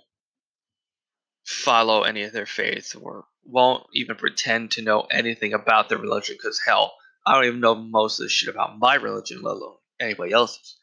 follow 1.46 2.04
any 2.04 2.24
of 2.24 2.34
their 2.34 2.46
faith 2.46 2.96
or 3.00 3.26
won't 3.46 3.86
even 3.94 4.16
pretend 4.16 4.72
to 4.72 4.82
know 4.82 5.02
anything 5.12 5.54
about 5.54 5.90
their 5.90 5.98
religion 5.98 6.36
because 6.38 6.60
hell, 6.66 6.94
I 7.26 7.36
don't 7.36 7.46
even 7.46 7.60
know 7.60 7.76
most 7.76 8.20
of 8.20 8.26
the 8.26 8.30
shit 8.30 8.50
about 8.54 8.80
my 8.80 8.96
religion, 8.96 9.42
let 9.42 9.56
alone 9.56 9.76
anybody 10.00 10.32
else's. 10.32 10.78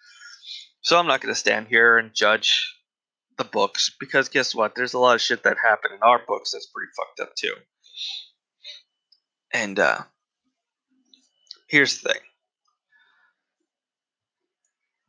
So 0.88 0.98
I'm 0.98 1.06
not 1.06 1.20
going 1.20 1.34
to 1.34 1.38
stand 1.38 1.66
here 1.68 1.98
and 1.98 2.14
judge 2.14 2.74
the 3.36 3.44
books 3.44 3.94
because 4.00 4.30
guess 4.30 4.54
what? 4.54 4.74
There's 4.74 4.94
a 4.94 4.98
lot 4.98 5.16
of 5.16 5.20
shit 5.20 5.42
that 5.42 5.58
happened 5.62 5.92
in 5.92 6.02
our 6.02 6.18
books 6.26 6.52
that's 6.52 6.68
pretty 6.68 6.88
fucked 6.96 7.20
up 7.20 7.34
too. 7.36 7.52
And 9.52 9.78
uh, 9.78 9.98
here's 11.68 12.00
the 12.00 12.08
thing 12.08 12.20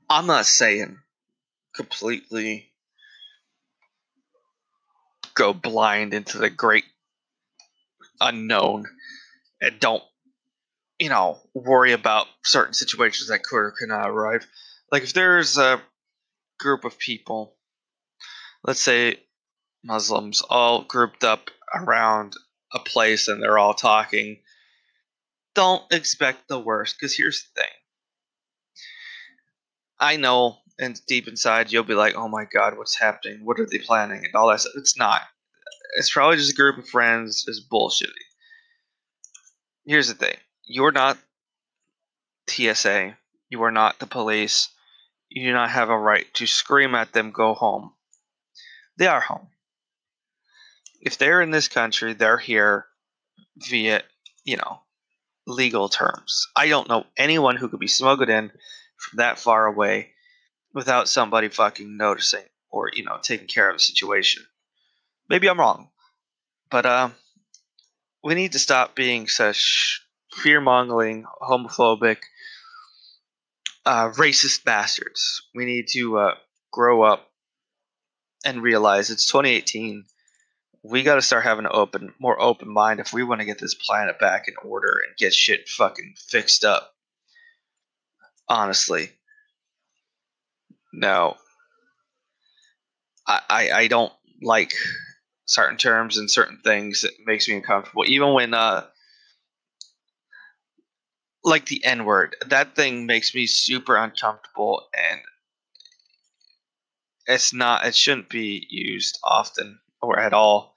I'm 0.09 0.25
not 0.25 0.47
saying 0.47 0.97
completely 1.73 2.73
go 5.33 5.53
blind 5.53 6.13
into 6.13 6.39
the 6.39 6.49
great 6.49 6.83
unknown 8.19 8.83
and 9.61 9.79
don't, 9.79 10.03
you 10.99 11.07
know, 11.07 11.39
worry 11.53 11.93
about 11.93 12.27
certain 12.43 12.73
situations 12.73 13.29
that 13.29 13.43
could 13.43 13.59
or 13.59 13.71
could 13.79 13.87
not 13.87 14.09
arrive. 14.09 14.45
Like 14.91 15.03
if 15.03 15.13
there's 15.13 15.57
a 15.57 15.81
group 16.59 16.83
of 16.83 16.97
people, 16.97 17.55
let's 18.63 18.83
say 18.83 19.17
Muslims, 19.83 20.41
all 20.41 20.83
grouped 20.83 21.23
up 21.23 21.51
around 21.73 22.35
a 22.73 22.79
place 22.79 23.27
and 23.27 23.41
they're 23.41 23.57
all 23.57 23.73
talking, 23.73 24.39
don't 25.55 25.83
expect 25.91 26.47
the 26.47 26.59
worst 26.59 26.95
because 26.99 27.15
here's 27.15 27.43
the 27.43 27.61
thing 27.61 27.71
I 29.99 30.15
know, 30.15 30.57
and 30.79 30.99
deep 31.07 31.27
inside, 31.27 31.71
you'll 31.71 31.83
be 31.83 31.93
like, 31.93 32.15
"Oh 32.15 32.29
my 32.29 32.45
god, 32.45 32.77
what's 32.77 32.97
happening? 32.97 33.43
What 33.43 33.59
are 33.59 33.67
they 33.69 33.79
planning?" 33.79 34.23
and 34.23 34.33
all 34.33 34.49
that 34.49 34.61
stuff. 34.61 34.73
It's 34.77 34.97
not. 34.97 35.21
It's 35.97 36.11
probably 36.11 36.37
just 36.37 36.53
a 36.53 36.55
group 36.55 36.77
of 36.77 36.87
friends 36.87 37.45
is 37.47 37.67
bullshitty. 37.69 38.07
Here's 39.85 40.07
the 40.07 40.13
thing: 40.13 40.37
you're 40.63 40.93
not 40.93 41.17
TSA. 42.47 43.17
You 43.49 43.63
are 43.63 43.71
not 43.71 43.99
the 43.99 44.07
police. 44.07 44.69
You 45.29 45.47
do 45.47 45.53
not 45.53 45.69
have 45.69 45.89
a 45.89 45.97
right 45.97 46.31
to 46.35 46.47
scream 46.47 46.95
at 46.95 47.13
them, 47.13 47.31
"Go 47.31 47.53
home." 47.53 47.93
They 48.97 49.07
are 49.07 49.21
home. 49.21 49.49
If 51.01 51.17
they're 51.17 51.41
in 51.41 51.51
this 51.51 51.67
country, 51.67 52.13
they're 52.13 52.37
here 52.37 52.87
via, 53.57 54.03
you 54.43 54.57
know, 54.57 54.81
legal 55.47 55.87
terms. 55.87 56.47
I 56.55 56.67
don't 56.67 56.89
know 56.89 57.05
anyone 57.15 57.55
who 57.55 57.69
could 57.69 57.79
be 57.79 57.87
smuggled 57.87 58.29
in 58.29 58.51
from 58.97 59.17
that 59.17 59.39
far 59.39 59.65
away 59.65 60.13
without 60.73 61.07
somebody 61.07 61.47
fucking 61.49 61.97
noticing 61.97 62.43
or 62.69 62.91
you 62.93 63.03
know 63.03 63.19
taking 63.21 63.47
care 63.47 63.69
of 63.69 63.77
the 63.77 63.83
situation. 63.83 64.45
Maybe 65.29 65.47
I'm 65.47 65.59
wrong, 65.59 65.89
but 66.69 66.85
uh, 66.85 67.09
we 68.23 68.35
need 68.35 68.53
to 68.53 68.59
stop 68.59 68.95
being 68.95 69.27
such 69.27 70.01
fear-mongering, 70.33 71.25
homophobic, 71.41 72.17
uh, 73.89 74.11
racist 74.11 74.63
bastards. 74.63 75.41
We 75.55 75.65
need 75.65 75.87
to 75.93 76.19
uh, 76.19 76.35
grow 76.71 77.01
up 77.01 77.27
and 78.45 78.61
realize 78.61 79.09
it's 79.09 79.25
2018. 79.25 80.05
We 80.83 81.01
got 81.01 81.15
to 81.15 81.23
start 81.23 81.43
having 81.43 81.65
an 81.65 81.71
open, 81.73 82.13
more 82.19 82.39
open 82.39 82.71
mind 82.71 82.99
if 82.99 83.11
we 83.11 83.23
want 83.23 83.41
to 83.41 83.45
get 83.45 83.57
this 83.57 83.73
planet 83.73 84.19
back 84.19 84.47
in 84.47 84.53
order 84.63 85.01
and 85.07 85.17
get 85.17 85.33
shit 85.33 85.67
fucking 85.67 86.13
fixed 86.29 86.63
up 86.63 86.93
honestly. 88.47 89.09
No. 90.93 91.37
I, 93.25 93.41
I, 93.49 93.71
I 93.71 93.87
don't 93.87 94.13
like 94.39 94.73
certain 95.45 95.77
terms 95.77 96.17
and 96.17 96.29
certain 96.29 96.59
things. 96.63 97.03
It 97.03 97.13
makes 97.25 97.47
me 97.47 97.55
uncomfortable. 97.55 98.03
Even 98.05 98.33
when, 98.33 98.53
uh, 98.53 98.85
like 101.43 101.65
the 101.65 101.83
N 101.85 102.05
word, 102.05 102.35
that 102.47 102.75
thing 102.75 103.05
makes 103.05 103.33
me 103.33 103.47
super 103.47 103.95
uncomfortable 103.97 104.87
and 104.93 105.21
it's 107.27 107.53
not, 107.53 107.85
it 107.85 107.95
shouldn't 107.95 108.29
be 108.29 108.65
used 108.69 109.19
often 109.23 109.79
or 110.01 110.19
at 110.19 110.33
all. 110.33 110.75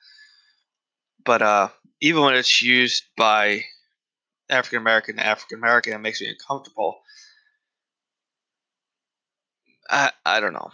But, 1.25 1.43
uh, 1.43 1.69
even 2.01 2.23
when 2.23 2.35
it's 2.35 2.61
used 2.61 3.05
by 3.17 3.65
African 4.51 4.79
American 4.79 5.19
African 5.19 5.59
American, 5.59 5.93
it 5.95 5.99
makes 5.99 6.21
me 6.21 6.29
uncomfortable 6.29 7.03
I 9.91 10.11
I 10.25 10.41
don't 10.41 10.53
know. 10.53 10.71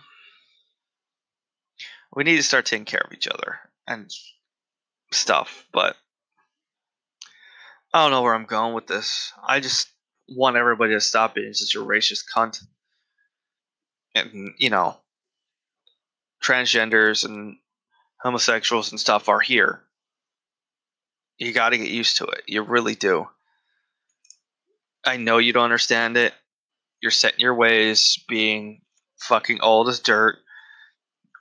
We 2.14 2.24
need 2.24 2.36
to 2.36 2.42
start 2.42 2.66
taking 2.66 2.84
care 2.84 3.02
of 3.04 3.12
each 3.12 3.28
other 3.28 3.58
and 3.86 4.10
stuff, 5.12 5.66
but 5.72 5.96
I 7.92 8.02
don't 8.02 8.10
know 8.10 8.22
where 8.22 8.34
I'm 8.34 8.44
going 8.44 8.74
with 8.74 8.86
this. 8.86 9.32
I 9.46 9.60
just 9.60 9.88
want 10.28 10.56
everybody 10.56 10.92
to 10.92 11.00
stop 11.00 11.34
being 11.34 11.54
such 11.54 11.74
a 11.74 11.84
racist 11.84 12.24
cunt. 12.34 12.62
And 14.14 14.52
you 14.58 14.70
know, 14.70 14.96
transgenders 16.42 17.24
and 17.24 17.56
homosexuals 18.20 18.90
and 18.90 19.00
stuff 19.00 19.28
are 19.28 19.40
here. 19.40 19.82
You 21.38 21.52
got 21.52 21.70
to 21.70 21.78
get 21.78 21.88
used 21.88 22.18
to 22.18 22.24
it. 22.24 22.42
You 22.46 22.62
really 22.62 22.94
do. 22.94 23.26
I 25.04 25.16
know 25.16 25.38
you 25.38 25.52
don't 25.52 25.64
understand 25.64 26.16
it. 26.16 26.34
You're 27.00 27.12
set 27.12 27.34
in 27.34 27.40
your 27.40 27.54
ways, 27.54 28.22
being 28.28 28.82
fucking 29.20 29.60
old 29.60 29.88
as 29.88 30.00
dirt 30.00 30.38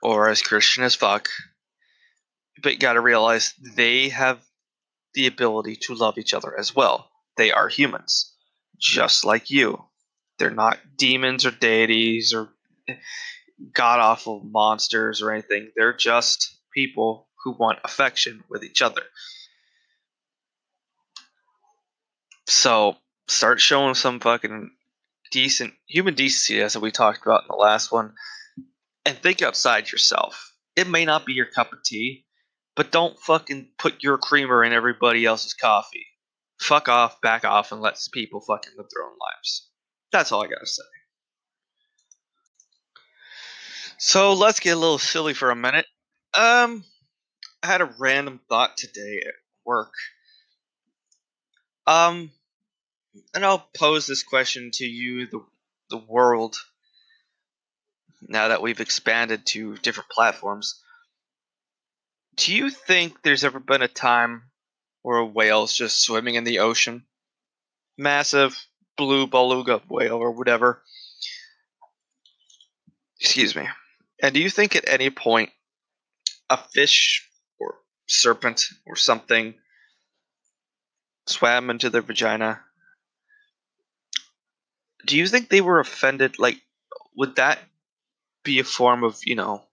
or 0.02 0.28
as 0.28 0.42
Christian 0.42 0.84
as 0.84 0.94
fuck. 0.94 1.28
But 2.62 2.72
you 2.72 2.78
gotta 2.78 3.00
realize 3.00 3.54
they 3.76 4.08
have 4.08 4.40
the 5.14 5.26
ability 5.26 5.76
to 5.82 5.94
love 5.94 6.18
each 6.18 6.34
other 6.34 6.58
as 6.58 6.74
well. 6.74 7.10
They 7.36 7.52
are 7.52 7.68
humans, 7.68 8.34
just 8.78 9.24
like 9.24 9.50
you. 9.50 9.84
They're 10.38 10.50
not 10.50 10.78
demons 10.96 11.46
or 11.46 11.50
deities 11.50 12.32
or 12.32 12.50
god 13.72 14.00
awful 14.00 14.40
monsters 14.44 15.22
or 15.22 15.32
anything. 15.32 15.70
They're 15.76 15.96
just 15.96 16.56
people 16.72 17.28
who 17.44 17.52
want 17.52 17.78
affection 17.84 18.44
with 18.48 18.62
each 18.64 18.82
other. 18.82 19.02
So 22.46 22.96
start 23.28 23.60
showing 23.60 23.94
some 23.94 24.20
fucking 24.20 24.70
decent 25.30 25.74
human 25.86 26.14
decency 26.14 26.60
as 26.62 26.76
we 26.76 26.90
talked 26.90 27.22
about 27.22 27.42
in 27.42 27.48
the 27.50 27.56
last 27.56 27.92
one 27.92 28.14
and 29.04 29.18
think 29.18 29.42
outside 29.42 29.90
yourself. 29.90 30.52
It 30.76 30.88
may 30.88 31.04
not 31.04 31.26
be 31.26 31.32
your 31.32 31.46
cup 31.46 31.72
of 31.72 31.82
tea, 31.84 32.24
but 32.78 32.92
don't 32.92 33.18
fucking 33.18 33.66
put 33.76 34.04
your 34.04 34.18
creamer 34.18 34.62
in 34.62 34.72
everybody 34.72 35.24
else's 35.24 35.52
coffee. 35.52 36.06
Fuck 36.60 36.88
off, 36.88 37.20
back 37.20 37.44
off, 37.44 37.72
and 37.72 37.80
let 37.80 37.98
people 38.12 38.40
fucking 38.40 38.70
live 38.76 38.86
their 38.94 39.04
own 39.04 39.16
lives. 39.20 39.68
That's 40.12 40.30
all 40.30 40.44
I 40.44 40.46
gotta 40.46 40.64
say. 40.64 40.84
So 43.98 44.34
let's 44.34 44.60
get 44.60 44.76
a 44.76 44.78
little 44.78 44.98
silly 44.98 45.34
for 45.34 45.50
a 45.50 45.56
minute. 45.56 45.86
Um, 46.34 46.84
I 47.64 47.66
had 47.66 47.80
a 47.80 47.92
random 47.98 48.38
thought 48.48 48.76
today 48.76 49.24
at 49.26 49.34
work. 49.64 49.92
Um, 51.88 52.30
and 53.34 53.44
I'll 53.44 53.68
pose 53.76 54.06
this 54.06 54.22
question 54.22 54.70
to 54.74 54.86
you, 54.86 55.26
the 55.26 55.44
the 55.90 55.98
world. 55.98 56.54
Now 58.22 58.48
that 58.48 58.62
we've 58.62 58.80
expanded 58.80 59.46
to 59.46 59.76
different 59.78 60.10
platforms, 60.10 60.80
do 62.38 62.54
you 62.54 62.70
think 62.70 63.22
there's 63.22 63.44
ever 63.44 63.58
been 63.58 63.82
a 63.82 63.88
time 63.88 64.44
where 65.02 65.18
a 65.18 65.26
whale's 65.26 65.74
just 65.74 66.00
swimming 66.00 66.36
in 66.36 66.44
the 66.44 66.60
ocean? 66.60 67.04
Massive 67.98 68.56
blue 68.96 69.26
beluga 69.26 69.82
whale 69.88 70.16
or 70.16 70.30
whatever. 70.30 70.82
Excuse 73.20 73.56
me. 73.56 73.68
And 74.22 74.34
do 74.34 74.40
you 74.40 74.50
think 74.50 74.76
at 74.76 74.88
any 74.88 75.10
point 75.10 75.50
a 76.48 76.56
fish 76.56 77.28
or 77.58 77.74
serpent 78.06 78.62
or 78.86 78.94
something 78.94 79.54
swam 81.26 81.70
into 81.70 81.90
their 81.90 82.02
vagina? 82.02 82.60
Do 85.06 85.16
you 85.16 85.26
think 85.26 85.48
they 85.48 85.60
were 85.60 85.80
offended? 85.80 86.38
Like, 86.38 86.60
would 87.16 87.36
that 87.36 87.58
be 88.44 88.60
a 88.60 88.64
form 88.64 89.02
of, 89.02 89.18
you 89.24 89.34
know, 89.34 89.67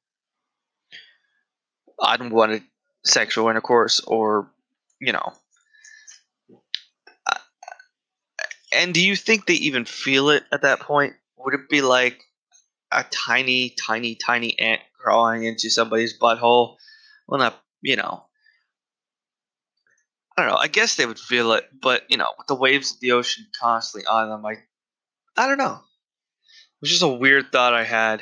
unwanted 1.99 2.63
sexual 3.03 3.49
intercourse 3.49 3.99
or, 4.01 4.51
you 4.99 5.13
know, 5.13 5.33
and 8.75 8.93
do 8.93 9.01
you 9.01 9.15
think 9.15 9.45
they 9.45 9.53
even 9.53 9.85
feel 9.85 10.29
it 10.29 10.43
at 10.51 10.63
that 10.63 10.81
point? 10.81 11.13
Would 11.37 11.53
it 11.53 11.69
be 11.69 11.81
like 11.81 12.21
a 12.91 13.05
tiny, 13.09 13.69
tiny, 13.69 14.15
tiny 14.15 14.57
ant 14.59 14.81
crawling 14.99 15.43
into 15.43 15.69
somebody's 15.69 16.17
butthole? 16.17 16.75
Well, 17.27 17.39
not, 17.39 17.61
you 17.81 17.95
know. 17.95 18.25
I 20.37 20.41
don't 20.41 20.51
know. 20.51 20.57
I 20.57 20.67
guess 20.67 20.95
they 20.95 21.05
would 21.05 21.19
feel 21.19 21.53
it, 21.53 21.69
but, 21.81 22.03
you 22.09 22.17
know, 22.17 22.27
with 22.37 22.47
the 22.47 22.55
waves 22.55 22.93
of 22.93 22.99
the 22.99 23.13
ocean 23.13 23.45
constantly 23.59 24.05
on 24.05 24.29
them, 24.29 24.45
I, 24.45 24.57
I 25.37 25.47
don't 25.47 25.57
know. 25.57 25.75
It 25.75 26.81
was 26.81 26.89
just 26.89 27.03
a 27.03 27.07
weird 27.07 27.51
thought 27.51 27.73
I 27.73 27.85
had. 27.85 28.21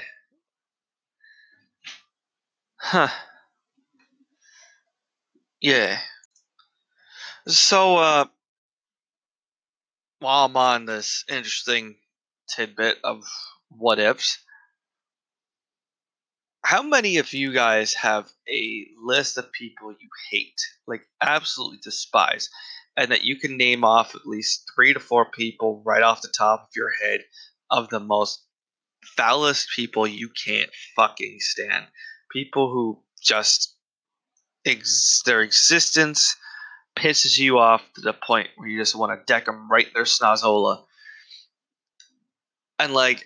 Huh. 2.75 3.07
Yeah. 5.63 5.97
So, 7.47 7.95
uh, 7.95 8.25
while 10.19 10.45
I'm 10.45 10.57
on 10.57 10.85
this 10.85 11.23
interesting 11.29 11.95
tidbit 12.53 12.97
of 13.03 13.23
what 13.69 13.97
ifs, 13.97 14.43
how 16.65 16.83
many 16.83 17.17
of 17.17 17.31
you 17.31 17.53
guys 17.53 17.93
have 17.93 18.29
a 18.49 18.87
list 19.01 19.37
of 19.37 19.53
people 19.53 19.91
you 19.91 20.09
hate, 20.31 20.61
like 20.85 21.07
absolutely 21.21 21.79
despise, 21.81 22.49
and 22.97 23.11
that 23.11 23.23
you 23.23 23.37
can 23.37 23.55
name 23.55 23.85
off 23.85 24.15
at 24.15 24.25
least 24.25 24.69
three 24.75 24.93
to 24.93 24.99
four 24.99 25.31
people 25.31 25.81
right 25.85 26.03
off 26.03 26.21
the 26.21 26.33
top 26.37 26.63
of 26.63 26.75
your 26.75 26.91
head 27.01 27.21
of 27.71 27.87
the 27.89 28.01
most 28.01 28.45
foulest 29.15 29.69
people 29.73 30.05
you 30.05 30.29
can't 30.45 30.69
fucking 30.97 31.37
stand? 31.39 31.85
People 32.33 32.69
who 32.69 33.01
just 33.21 33.72
ex- 34.65 35.21
their 35.25 35.41
existence 35.41 36.35
pisses 36.95 37.37
you 37.37 37.57
off 37.59 37.81
to 37.95 38.01
the 38.01 38.13
point 38.13 38.49
where 38.55 38.67
you 38.67 38.77
just 38.77 38.95
want 38.95 39.11
to 39.11 39.25
deck 39.25 39.45
them 39.45 39.69
right 39.69 39.87
in 39.87 39.93
their 39.93 40.03
snozola. 40.03 40.83
And 42.79 42.93
like, 42.93 43.25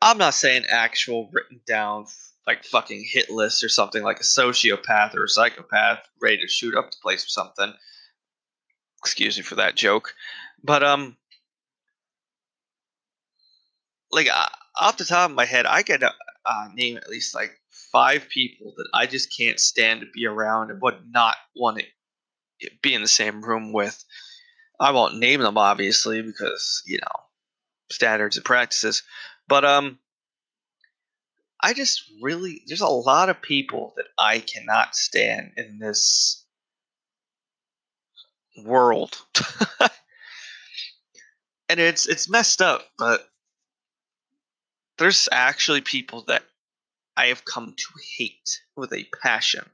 I'm 0.00 0.18
not 0.18 0.34
saying 0.34 0.64
actual 0.68 1.30
written 1.32 1.60
down 1.66 2.06
like 2.46 2.64
fucking 2.64 3.04
hit 3.08 3.30
list 3.30 3.62
or 3.62 3.68
something 3.68 4.02
like 4.02 4.18
a 4.18 4.24
sociopath 4.24 5.14
or 5.14 5.24
a 5.24 5.28
psychopath 5.28 6.00
ready 6.20 6.38
to 6.38 6.48
shoot 6.48 6.74
up 6.74 6.90
the 6.90 6.96
place 7.00 7.24
or 7.24 7.28
something. 7.28 7.72
Excuse 8.98 9.36
me 9.36 9.42
for 9.42 9.56
that 9.56 9.76
joke, 9.76 10.14
but 10.62 10.82
um, 10.82 11.16
like 14.12 14.28
uh, 14.28 14.46
off 14.76 14.96
the 14.96 15.04
top 15.04 15.30
of 15.30 15.36
my 15.36 15.44
head, 15.44 15.66
I 15.66 15.82
could 15.82 16.04
uh, 16.44 16.68
name 16.74 16.96
at 16.96 17.08
least 17.08 17.34
like 17.34 17.52
five 17.92 18.28
people 18.28 18.72
that 18.76 18.88
I 18.94 19.06
just 19.06 19.36
can't 19.36 19.60
stand 19.60 20.00
to 20.00 20.06
be 20.12 20.26
around 20.26 20.70
and 20.70 20.80
would 20.82 20.98
not 21.10 21.36
want 21.54 21.78
to 22.60 22.70
be 22.82 22.94
in 22.94 23.02
the 23.02 23.08
same 23.08 23.42
room 23.42 23.72
with. 23.72 24.04
I 24.80 24.90
won't 24.90 25.18
name 25.18 25.40
them 25.40 25.58
obviously 25.58 26.22
because 26.22 26.82
you 26.86 26.98
know 26.98 27.22
standards 27.90 28.36
and 28.36 28.44
practices, 28.44 29.02
but 29.48 29.64
um, 29.64 29.98
I 31.60 31.74
just 31.74 32.02
really 32.20 32.62
there's 32.66 32.80
a 32.80 32.88
lot 32.88 33.28
of 33.28 33.40
people 33.42 33.92
that 33.96 34.06
I 34.18 34.40
cannot 34.40 34.96
stand 34.96 35.52
in 35.56 35.78
this 35.78 36.44
world, 38.64 39.16
and 41.68 41.78
it's 41.78 42.06
it's 42.06 42.28
messed 42.28 42.60
up, 42.60 42.82
but 42.98 43.28
there's 45.02 45.28
actually 45.32 45.80
people 45.80 46.24
that 46.28 46.44
I 47.16 47.26
have 47.26 47.44
come 47.44 47.74
to 47.76 47.86
hate 48.16 48.62
with 48.76 48.92
a 48.92 49.06
passion. 49.22 49.64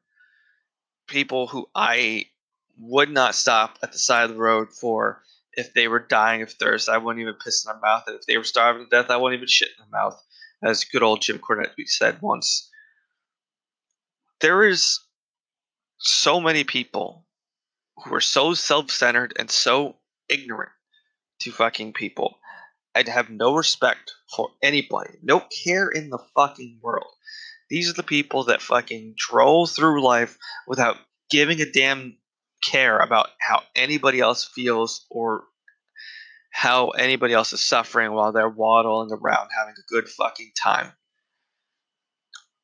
People 1.06 1.46
who 1.46 1.68
I 1.74 2.26
would 2.78 3.10
not 3.10 3.34
stop 3.34 3.78
at 3.82 3.92
the 3.92 3.98
side 3.98 4.24
of 4.24 4.30
the 4.30 4.42
road 4.42 4.72
for 4.72 5.22
if 5.52 5.74
they 5.74 5.86
were 5.88 5.98
dying 5.98 6.42
of 6.42 6.50
thirst. 6.50 6.88
I 6.88 6.98
wouldn't 6.98 7.20
even 7.20 7.34
piss 7.34 7.64
in 7.64 7.72
their 7.72 7.80
mouth. 7.80 8.04
And 8.06 8.16
if 8.16 8.26
they 8.26 8.38
were 8.38 8.44
starving 8.44 8.84
to 8.84 8.90
death, 8.90 9.10
I 9.10 9.16
wouldn't 9.16 9.38
even 9.38 9.48
shit 9.48 9.68
in 9.68 9.84
their 9.90 10.00
mouth. 10.00 10.22
As 10.62 10.84
good 10.84 11.02
old 11.02 11.20
Jim 11.20 11.38
Cornette 11.38 11.74
said 11.86 12.20
once. 12.20 12.70
There 14.40 14.64
is 14.64 15.00
so 15.98 16.40
many 16.40 16.64
people 16.64 17.26
who 18.04 18.14
are 18.14 18.20
so 18.20 18.54
self 18.54 18.90
centered 18.90 19.34
and 19.38 19.50
so 19.50 19.96
ignorant 20.28 20.72
to 21.40 21.52
fucking 21.52 21.92
people 21.92 22.38
and 22.94 23.08
have 23.08 23.30
no 23.30 23.54
respect 23.54 24.12
for 24.34 24.50
anybody, 24.62 25.18
no 25.22 25.40
care 25.64 25.88
in 25.88 26.10
the 26.10 26.18
fucking 26.34 26.78
world. 26.82 27.12
These 27.70 27.90
are 27.90 27.94
the 27.94 28.02
people 28.02 28.44
that 28.44 28.62
fucking 28.62 29.14
drove 29.16 29.70
through 29.70 30.02
life 30.02 30.38
without 30.66 30.96
giving 31.30 31.60
a 31.60 31.70
damn 31.70 32.16
care 32.62 32.98
about 32.98 33.28
how 33.40 33.62
anybody 33.76 34.20
else 34.20 34.44
feels 34.44 35.06
or 35.10 35.44
how 36.50 36.88
anybody 36.90 37.34
else 37.34 37.52
is 37.52 37.62
suffering 37.62 38.12
while 38.12 38.32
they're 38.32 38.48
waddling 38.48 39.12
around 39.12 39.50
having 39.56 39.74
a 39.78 39.92
good 39.92 40.08
fucking 40.08 40.50
time. 40.60 40.92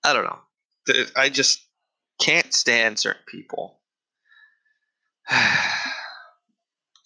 I 0.03 0.13
don't 0.13 0.25
know. 0.25 0.39
I 1.17 1.29
just 1.29 1.65
can't 2.21 2.53
stand 2.53 2.99
certain 2.99 3.23
people. 3.27 3.79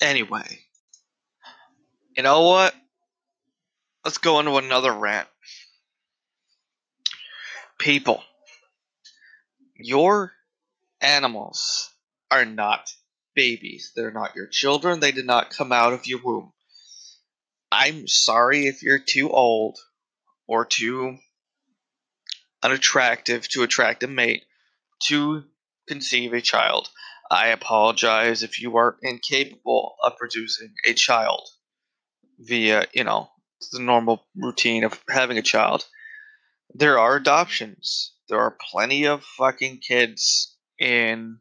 anyway, 0.01 0.61
you 2.17 2.23
know 2.23 2.43
what? 2.43 2.75
Let's 4.09 4.17
go 4.17 4.41
into 4.41 4.57
another 4.57 4.91
rant 4.91 5.29
people. 7.79 8.25
Your 9.77 10.33
animals 11.03 11.91
are 12.31 12.47
not 12.47 12.91
babies. 13.35 13.93
They're 13.95 14.11
not 14.11 14.35
your 14.35 14.47
children. 14.47 15.01
They 15.01 15.13
did 15.13 15.27
not 15.27 15.51
come 15.51 15.73
out 15.73 15.93
of 15.93 16.07
your 16.07 16.21
womb. 16.25 16.55
I'm 17.71 18.09
sorry 18.09 18.67
if 18.67 18.83
you're 18.83 18.99
too 18.99 19.29
old 19.29 19.77
or 20.47 20.65
too 20.65 21.19
unattractive 22.63 23.47
to 23.51 23.63
attract 23.63 24.05
a 24.05 24.09
mate 24.09 24.45
to 25.09 25.45
conceive 25.87 26.33
a 26.33 26.41
child. 26.41 26.89
I 27.31 27.49
apologize 27.49 28.43
if 28.43 28.59
you 28.59 28.79
are 28.79 28.97
incapable 29.03 29.97
of 30.03 30.17
producing 30.17 30.73
a 30.87 30.95
child 30.95 31.47
via, 32.39 32.87
you 32.95 33.05
know, 33.05 33.29
the 33.73 33.81
normal 33.81 34.25
routine 34.37 34.85
of 34.85 35.01
having 35.09 35.39
a 35.39 35.43
child 35.43 35.87
there 36.75 36.99
are 36.99 37.17
adoptions. 37.17 38.13
There 38.29 38.39
are 38.41 38.57
plenty 38.71 39.07
of 39.07 39.25
fucking 39.25 39.79
kids 39.79 40.55
in 40.79 41.41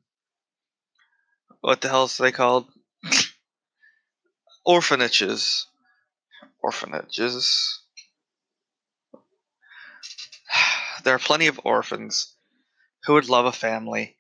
what 1.60 1.82
the 1.82 1.90
hell 1.90 2.06
is 2.06 2.18
they 2.18 2.32
called? 2.32 2.72
Orphanages 4.66 5.68
orphanages. 6.62 7.80
There 11.04 11.16
are 11.16 11.20
plenty 11.20 11.48
of 11.48 11.62
orphans 11.64 12.36
who 13.06 13.14
would 13.14 13.30
love 13.30 13.46
a 13.46 13.52
family, 13.54 14.18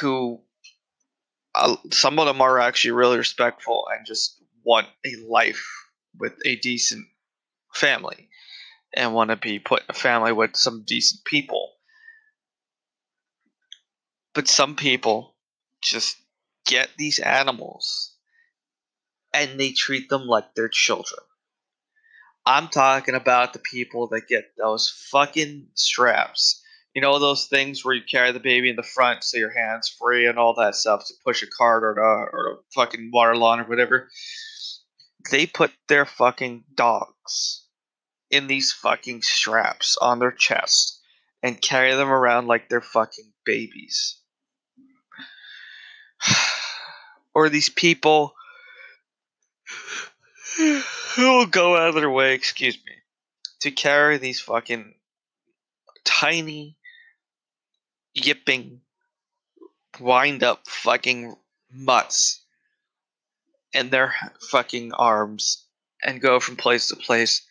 who 0.00 0.40
uh, 1.54 1.76
some 1.92 2.18
of 2.18 2.26
them 2.26 2.40
are 2.40 2.58
actually 2.58 2.90
really 2.90 3.18
respectful 3.18 3.86
and 3.92 4.04
just 4.04 4.42
want 4.64 4.88
a 5.06 5.14
life 5.28 5.64
with 6.18 6.34
a 6.44 6.56
decent 6.56 7.06
family 7.74 8.28
and 8.94 9.14
want 9.14 9.30
to 9.30 9.36
be 9.36 9.58
put 9.58 9.80
in 9.80 9.86
a 9.88 9.94
family 9.94 10.32
with 10.32 10.56
some 10.56 10.84
decent 10.86 11.24
people. 11.24 11.72
But 14.34 14.48
some 14.48 14.76
people 14.76 15.36
just 15.82 16.16
get 16.66 16.90
these 16.96 17.18
animals 17.18 18.16
and 19.32 19.58
they 19.58 19.72
treat 19.72 20.08
them 20.08 20.26
like 20.26 20.54
they're 20.54 20.68
children. 20.68 21.20
I'm 22.46 22.68
talking 22.68 23.14
about 23.14 23.52
the 23.52 23.58
people 23.58 24.08
that 24.08 24.28
get 24.28 24.52
those 24.58 24.90
fucking 25.10 25.68
straps. 25.74 26.62
You 26.94 27.02
know 27.02 27.18
those 27.18 27.46
things 27.46 27.84
where 27.84 27.94
you 27.94 28.02
carry 28.08 28.32
the 28.32 28.40
baby 28.40 28.70
in 28.70 28.76
the 28.76 28.82
front 28.82 29.24
so 29.24 29.36
your 29.36 29.50
hands 29.50 29.88
free 29.88 30.26
and 30.26 30.38
all 30.38 30.54
that 30.54 30.76
stuff 30.76 31.04
to 31.06 31.14
push 31.24 31.42
a 31.42 31.46
cart 31.46 31.82
or 31.82 31.94
the 31.94 32.00
or 32.00 32.56
the 32.56 32.62
fucking 32.74 33.10
water 33.12 33.34
lawn 33.34 33.60
or 33.60 33.64
whatever. 33.64 34.08
They 35.30 35.46
put 35.46 35.72
their 35.88 36.04
fucking 36.04 36.64
dogs 36.74 37.63
in 38.34 38.48
these 38.48 38.72
fucking 38.72 39.22
straps 39.22 39.96
on 40.00 40.18
their 40.18 40.32
chest 40.32 41.00
and 41.42 41.60
carry 41.60 41.94
them 41.94 42.08
around 42.08 42.48
like 42.48 42.68
they're 42.68 42.80
fucking 42.80 43.32
babies. 43.44 44.16
or 47.34 47.48
these 47.48 47.68
people 47.68 48.34
who 50.56 50.82
will 51.16 51.46
go 51.46 51.76
out 51.76 51.90
of 51.90 51.94
their 51.94 52.10
way, 52.10 52.34
excuse 52.34 52.76
me, 52.84 52.92
to 53.60 53.70
carry 53.70 54.18
these 54.18 54.40
fucking 54.40 54.94
tiny, 56.04 56.76
yipping, 58.14 58.80
wind 60.00 60.42
up 60.42 60.66
fucking 60.66 61.36
mutts 61.70 62.40
in 63.72 63.90
their 63.90 64.12
fucking 64.50 64.92
arms 64.92 65.64
and 66.02 66.20
go 66.20 66.40
from 66.40 66.56
place 66.56 66.88
to 66.88 66.96
place 66.96 67.46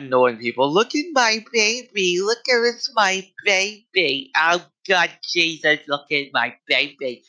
annoying 0.00 0.38
people. 0.38 0.72
Look 0.72 0.94
at 0.94 1.04
my 1.12 1.44
baby. 1.52 2.20
Look 2.20 2.38
at 2.48 2.74
it's 2.74 2.92
my 2.94 3.26
baby. 3.44 4.30
Oh 4.36 4.64
God, 4.88 5.10
Jesus, 5.22 5.80
look 5.88 6.10
at 6.12 6.26
my 6.32 6.54
baby. 6.66 7.24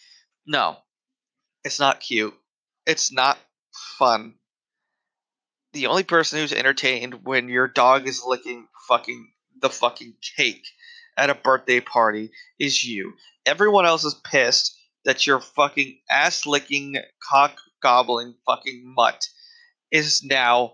No, 0.45 0.77
it's 1.63 1.79
not 1.79 1.99
cute. 1.99 2.33
It's 2.85 3.11
not 3.11 3.37
fun. 3.97 4.35
The 5.73 5.87
only 5.87 6.03
person 6.03 6.39
who's 6.39 6.53
entertained 6.53 7.25
when 7.25 7.49
your 7.49 7.67
dog 7.67 8.07
is 8.07 8.23
licking 8.25 8.67
fucking 8.87 9.31
the 9.61 9.69
fucking 9.69 10.13
cake 10.37 10.65
at 11.17 11.29
a 11.29 11.35
birthday 11.35 11.79
party 11.79 12.31
is 12.59 12.85
you. 12.85 13.13
Everyone 13.45 13.85
else 13.85 14.03
is 14.03 14.13
pissed 14.13 14.77
that 15.05 15.25
your 15.25 15.39
fucking 15.39 15.99
ass 16.09 16.45
licking, 16.45 16.97
cock 17.29 17.57
gobbling 17.81 18.35
fucking 18.45 18.81
mutt 18.95 19.27
is 19.91 20.23
now 20.23 20.73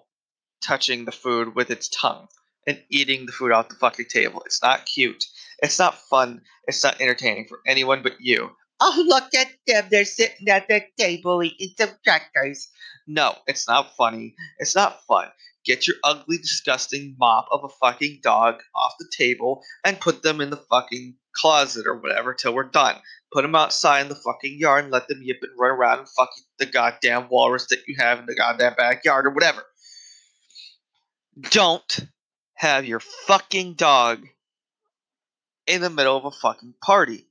touching 0.61 1.05
the 1.05 1.11
food 1.11 1.55
with 1.55 1.71
its 1.71 1.89
tongue 1.89 2.27
and 2.67 2.81
eating 2.89 3.25
the 3.25 3.31
food 3.31 3.51
off 3.51 3.69
the 3.69 3.75
fucking 3.75 4.05
table. 4.09 4.43
It's 4.45 4.61
not 4.61 4.85
cute. 4.85 5.23
It's 5.61 5.79
not 5.79 5.95
fun. 6.09 6.41
It's 6.67 6.83
not 6.83 7.01
entertaining 7.01 7.47
for 7.47 7.59
anyone 7.67 8.03
but 8.03 8.13
you. 8.19 8.51
Oh, 8.79 9.03
look 9.07 9.33
at 9.35 9.47
them. 9.67 9.87
They're 9.91 10.05
sitting 10.05 10.49
at 10.49 10.67
the 10.67 10.83
table 10.97 11.43
eating 11.43 11.69
some 11.77 11.95
crackers. 12.03 12.67
No, 13.07 13.35
it's 13.47 13.67
not 13.67 13.95
funny. 13.95 14.35
It's 14.57 14.75
not 14.75 15.05
fun. 15.07 15.27
Get 15.63 15.87
your 15.87 15.97
ugly, 16.03 16.37
disgusting 16.37 17.15
mop 17.19 17.45
of 17.51 17.63
a 17.63 17.69
fucking 17.69 18.21
dog 18.23 18.55
off 18.75 18.93
the 18.97 19.11
table 19.15 19.61
and 19.85 19.99
put 19.99 20.23
them 20.23 20.41
in 20.41 20.49
the 20.49 20.57
fucking 20.57 21.15
closet 21.35 21.85
or 21.85 21.95
whatever 21.99 22.33
till 22.33 22.55
we're 22.55 22.63
done. 22.63 22.95
Put 23.31 23.43
them 23.43 23.55
outside 23.55 24.01
in 24.01 24.09
the 24.09 24.15
fucking 24.15 24.57
yard 24.57 24.85
and 24.85 24.93
let 24.93 25.07
them 25.07 25.21
yip 25.21 25.37
and 25.43 25.51
run 25.57 25.71
around 25.71 25.99
and 25.99 26.09
fuck 26.09 26.31
the 26.57 26.65
goddamn 26.65 27.29
walrus 27.29 27.67
that 27.69 27.87
you 27.87 27.95
have 27.99 28.19
in 28.19 28.25
the 28.25 28.35
goddamn 28.35 28.73
backyard 28.75 29.27
or 29.27 29.29
whatever. 29.29 29.63
Don't 31.39 31.99
have 32.55 32.85
your 32.85 32.99
fucking 32.99 33.75
dog 33.75 34.27
in 35.65 35.81
the 35.81 35.89
middle 35.89 36.17
of 36.17 36.25
a 36.25 36.31
fucking 36.31 36.73
party 36.83 37.25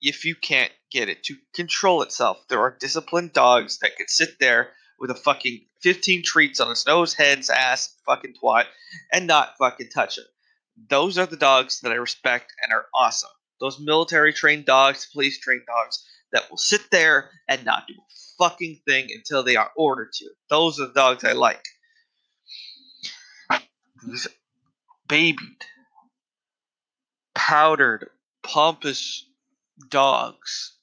if 0.00 0.24
you 0.24 0.36
can't 0.36 0.72
get 0.92 1.08
it 1.08 1.24
to 1.24 1.36
control 1.54 2.02
itself. 2.02 2.38
There 2.48 2.60
are 2.60 2.76
disciplined 2.78 3.32
dogs 3.32 3.78
that 3.78 3.96
can 3.96 4.06
sit 4.06 4.38
there 4.38 4.70
with 4.98 5.10
a 5.10 5.16
fucking 5.16 5.66
15 5.82 6.22
treats 6.24 6.60
on 6.60 6.70
its 6.70 6.86
nose, 6.86 7.14
heads, 7.14 7.50
ass, 7.50 7.96
fucking 8.06 8.34
twat, 8.40 8.66
and 9.12 9.26
not 9.26 9.58
fucking 9.58 9.88
touch 9.88 10.18
it. 10.18 10.26
Those 10.88 11.18
are 11.18 11.26
the 11.26 11.36
dogs 11.36 11.80
that 11.80 11.90
I 11.90 11.96
respect 11.96 12.52
and 12.62 12.72
are 12.72 12.86
awesome. 12.94 13.30
Those 13.60 13.80
military 13.80 14.32
trained 14.32 14.66
dogs, 14.66 15.08
police 15.12 15.40
trained 15.40 15.66
dogs 15.66 16.04
that 16.32 16.48
will 16.48 16.58
sit 16.58 16.90
there 16.92 17.30
and 17.48 17.64
not 17.64 17.88
do 17.88 17.94
a 17.94 18.12
fucking 18.38 18.82
thing 18.86 19.08
until 19.12 19.42
they 19.42 19.56
are 19.56 19.70
ordered 19.76 20.12
to. 20.14 20.30
Those 20.48 20.78
are 20.78 20.86
the 20.86 20.94
dogs 20.94 21.24
I 21.24 21.32
like. 21.32 21.64
These 24.06 24.28
babied, 25.08 25.64
powdered, 27.34 28.10
pompous 28.42 29.26
dogs 29.88 30.76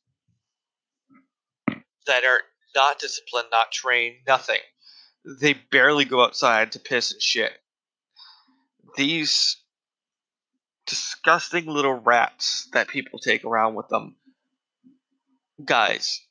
that 2.05 2.23
are 2.23 2.41
not 2.75 2.99
disciplined, 2.99 3.47
not 3.51 3.71
trained, 3.71 4.17
nothing. 4.27 4.59
They 5.25 5.53
barely 5.53 6.05
go 6.05 6.23
outside 6.23 6.71
to 6.73 6.79
piss 6.79 7.11
and 7.11 7.21
shit. 7.21 7.51
These 8.95 9.57
disgusting 10.85 11.67
little 11.67 11.93
rats 11.93 12.67
that 12.73 12.87
people 12.87 13.19
take 13.19 13.43
around 13.45 13.75
with 13.75 13.87
them, 13.89 14.15
guys, 15.63 16.21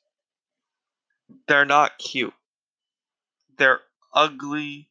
they're 1.47 1.65
not 1.65 1.97
cute. 1.97 2.33
They're 3.57 3.81
ugly, 4.13 4.88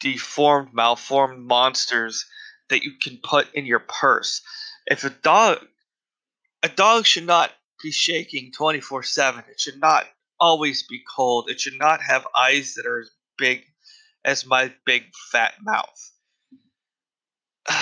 deformed, 0.00 0.72
malformed 0.72 1.46
monsters 1.46 2.26
that 2.68 2.82
you 2.82 2.92
can 3.00 3.18
put 3.22 3.52
in 3.54 3.66
your 3.66 3.80
purse. 3.80 4.42
If 4.86 5.04
a 5.04 5.10
dog 5.10 5.58
a 6.62 6.68
dog 6.68 7.06
should 7.06 7.26
not 7.26 7.52
be 7.82 7.90
shaking 7.90 8.52
24 8.52 9.02
7. 9.02 9.44
It 9.50 9.60
should 9.60 9.80
not 9.80 10.06
always 10.38 10.82
be 10.82 11.02
cold. 11.16 11.48
It 11.48 11.60
should 11.60 11.78
not 11.78 12.02
have 12.02 12.26
eyes 12.36 12.74
that 12.74 12.86
are 12.86 13.00
as 13.00 13.10
big 13.38 13.64
as 14.24 14.46
my 14.46 14.72
big 14.84 15.04
fat 15.32 15.54
mouth. 15.62 16.12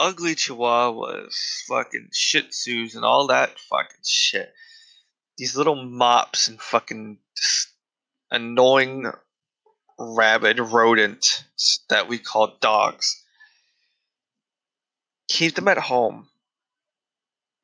Ugly 0.00 0.34
chihuahuas, 0.34 1.62
fucking 1.68 2.08
shih 2.12 2.42
tzus, 2.42 2.96
and 2.96 3.04
all 3.04 3.28
that 3.28 3.58
fucking 3.58 4.02
shit. 4.04 4.52
These 5.38 5.56
little 5.56 5.82
mops 5.82 6.48
and 6.48 6.60
fucking 6.60 7.18
annoying 8.30 9.10
rabid 9.98 10.58
rodent 10.58 11.44
that 11.88 12.08
we 12.08 12.18
call 12.18 12.56
dogs. 12.60 13.22
Keep 15.28 15.54
them 15.54 15.68
at 15.68 15.78
home 15.78 16.28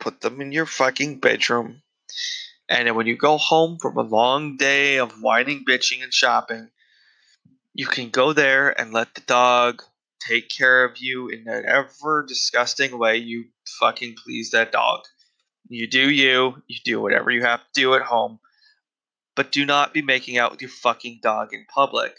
put 0.01 0.23
them 0.23 0.41
in 0.41 0.51
your 0.51 0.67
fucking 0.67 1.21
bedroom. 1.21 1.83
And 2.69 2.89
then 2.89 2.97
when 2.97 3.07
you 3.07 3.17
go 3.17 3.37
home 3.37 3.79
from 3.81 3.97
a 3.97 4.03
long 4.03 4.57
day 4.57 4.99
of 4.99 5.13
whining, 5.21 5.65
bitching, 5.69 6.03
and 6.03 6.13
shopping, 6.13 6.71
you 7.75 7.87
can 7.87 8.11
go 8.11 8.33
there 8.33 8.79
and 8.81 8.93
let 8.93 9.15
the 9.15 9.21
dog 9.21 9.83
take 10.21 10.49
care 10.49 10.85
of 10.85 10.99
you 10.99 11.29
in 11.29 11.45
whatever 11.45 12.25
disgusting 12.27 12.99
way 12.99 13.17
you 13.17 13.45
fucking 13.79 14.17
please 14.25 14.51
that 14.51 14.73
dog. 14.73 15.01
You 15.69 15.87
do 15.89 16.11
you, 16.11 16.63
you 16.67 16.77
do 16.85 17.01
whatever 17.01 17.31
you 17.31 17.43
have 17.43 17.61
to 17.61 17.81
do 17.81 17.95
at 17.95 18.03
home, 18.03 18.41
but 19.37 19.53
do 19.53 19.65
not 19.65 19.95
be 19.95 20.03
making 20.03 20.39
out 20.39 20.51
with 20.51 20.61
your 20.61 20.71
fucking 20.71 21.21
dog 21.23 21.53
in 21.53 21.67
public. 21.73 22.17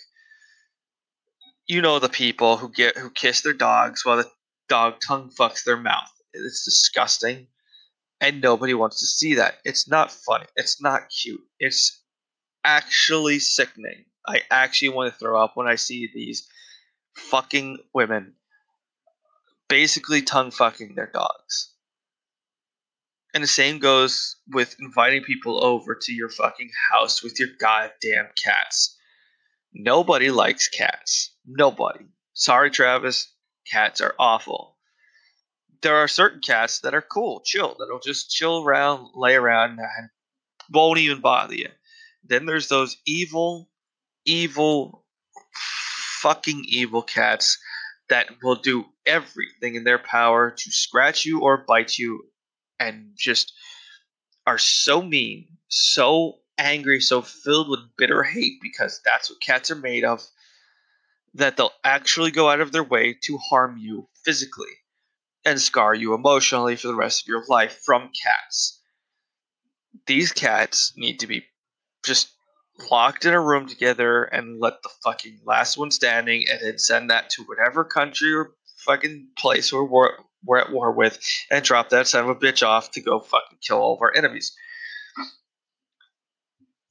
You 1.68 1.82
know 1.82 2.00
the 2.00 2.10
people 2.10 2.58
who 2.58 2.70
get 2.70 2.98
who 2.98 3.10
kiss 3.10 3.42
their 3.42 3.54
dogs 3.54 4.06
while 4.06 4.18
the 4.18 4.30
dog 4.68 4.96
tongue 5.06 5.32
fucks 5.38 5.64
their 5.64 5.78
mouth. 5.78 6.12
It's 6.34 6.66
disgusting 6.66 7.48
and 8.20 8.42
nobody 8.42 8.74
wants 8.74 9.00
to 9.00 9.06
see 9.06 9.36
that. 9.36 9.56
It's 9.66 9.88
not 9.88 10.12
funny. 10.12 10.46
It's 10.56 10.82
not 10.82 11.10
cute. 11.10 11.42
It's 11.60 12.02
actually 12.64 13.40
sickening. 13.40 14.06
I 14.28 14.42
actually 14.52 14.90
want 14.90 15.12
to 15.12 15.20
throw 15.20 15.44
up 15.44 15.58
when 15.58 15.68
I 15.68 15.76
see 15.76 16.10
these 16.14 16.48
fucking 17.16 17.80
women 17.94 18.36
basically 19.68 20.22
tongue 20.22 20.52
fucking 20.52 20.96
their 20.96 21.10
dogs. 21.12 21.74
And 23.34 23.44
the 23.44 23.48
same 23.48 23.80
goes 23.80 24.36
with 24.48 24.76
inviting 24.80 25.24
people 25.24 25.64
over 25.64 25.96
to 25.96 26.14
your 26.14 26.30
fucking 26.30 26.70
house 26.92 27.24
with 27.24 27.40
your 27.40 27.50
goddamn 27.60 28.28
cats. 28.42 28.98
Nobody 29.74 30.32
likes 30.32 30.68
cats. 30.68 31.34
Nobody. 31.46 32.06
Sorry, 32.34 32.70
Travis. 32.70 33.34
Cats 33.72 34.02
are 34.02 34.16
awful 34.20 34.72
there 35.82 35.96
are 35.98 36.08
certain 36.08 36.42
cats 36.42 36.80
that 36.82 36.94
are 36.94 37.02
cool, 37.02 37.42
chill, 37.44 37.76
that'll 37.80 38.00
just 38.00 38.30
chill 38.32 38.64
around, 38.64 39.10
lay 39.16 39.36
around, 39.36 39.80
and 39.80 40.10
won't 40.72 41.00
even 41.00 41.22
bother 41.22 41.56
you. 41.56 41.70
Then 42.24 42.46
there's 42.46 42.68
those 42.68 42.98
evil, 43.06 43.70
evil, 44.26 45.04
fucking 46.22 46.66
evil 46.68 47.02
cats 47.02 47.58
that 48.10 48.28
will 48.44 48.56
do 48.56 48.86
everything 49.06 49.76
in 49.76 49.84
their 49.84 49.98
power 49.98 50.52
to 50.52 50.72
scratch 50.72 51.26
you 51.26 51.42
or 51.42 51.66
bite 51.68 51.98
you 51.98 52.26
and 52.82 53.12
just 53.18 53.54
are 54.48 54.58
so 54.58 55.02
mean, 55.02 55.48
so 55.68 56.40
angry, 56.58 57.00
so 57.00 57.22
filled 57.22 57.70
with 57.70 57.80
bitter 57.98 58.24
hate 58.24 58.60
because 58.62 59.02
that's 59.06 59.30
what 59.30 59.42
cats 59.42 59.72
are 59.72 59.76
made 59.76 60.04
of, 60.04 60.22
that 61.34 61.58
they'll 61.58 61.72
actually 61.84 62.32
go 62.32 62.50
out 62.50 62.62
of 62.62 62.72
their 62.72 62.84
way 62.84 63.16
to 63.24 63.38
harm 63.38 63.78
you 63.78 64.08
physically 64.26 64.66
and 65.46 65.60
scar 65.62 65.96
you 65.96 66.14
emotionally 66.14 66.76
for 66.76 66.88
the 66.88 66.96
rest 66.96 67.24
of 67.24 67.28
your 67.28 67.44
life 67.48 67.80
from 67.86 68.10
cats. 68.24 68.80
These 70.08 70.32
cats 70.32 70.94
need 70.96 71.20
to 71.20 71.28
be 71.28 71.46
just 72.06 72.30
locked 72.90 73.26
in 73.26 73.34
a 73.34 73.42
room 73.42 73.68
together 73.68 74.24
and 74.24 74.60
let 74.60 74.82
the 74.82 74.90
fucking 75.04 75.40
last 75.46 75.78
one 75.78 75.92
standing 75.92 76.46
and 76.50 76.60
then 76.62 76.78
send 76.78 77.10
that 77.10 77.30
to 77.32 77.44
whatever 77.44 77.84
country 77.84 78.34
or 78.34 78.56
fucking 78.86 79.28
place 79.38 79.72
we're, 79.72 79.84
war, 79.84 80.18
we're 80.46 80.60
at 80.60 80.72
war 80.72 80.92
with 80.92 81.20
and 81.50 81.64
drop 81.64 81.90
that 81.90 82.08
son 82.08 82.24
of 82.24 82.30
a 82.30 82.36
bitch 82.36 82.66
off 82.66 82.92
to 82.92 83.02
go 83.02 83.20
fucking 83.20 83.60
kill 83.62 83.78
all 83.78 83.96
of 83.96 84.02
our 84.02 84.16
enemies. 84.16 84.56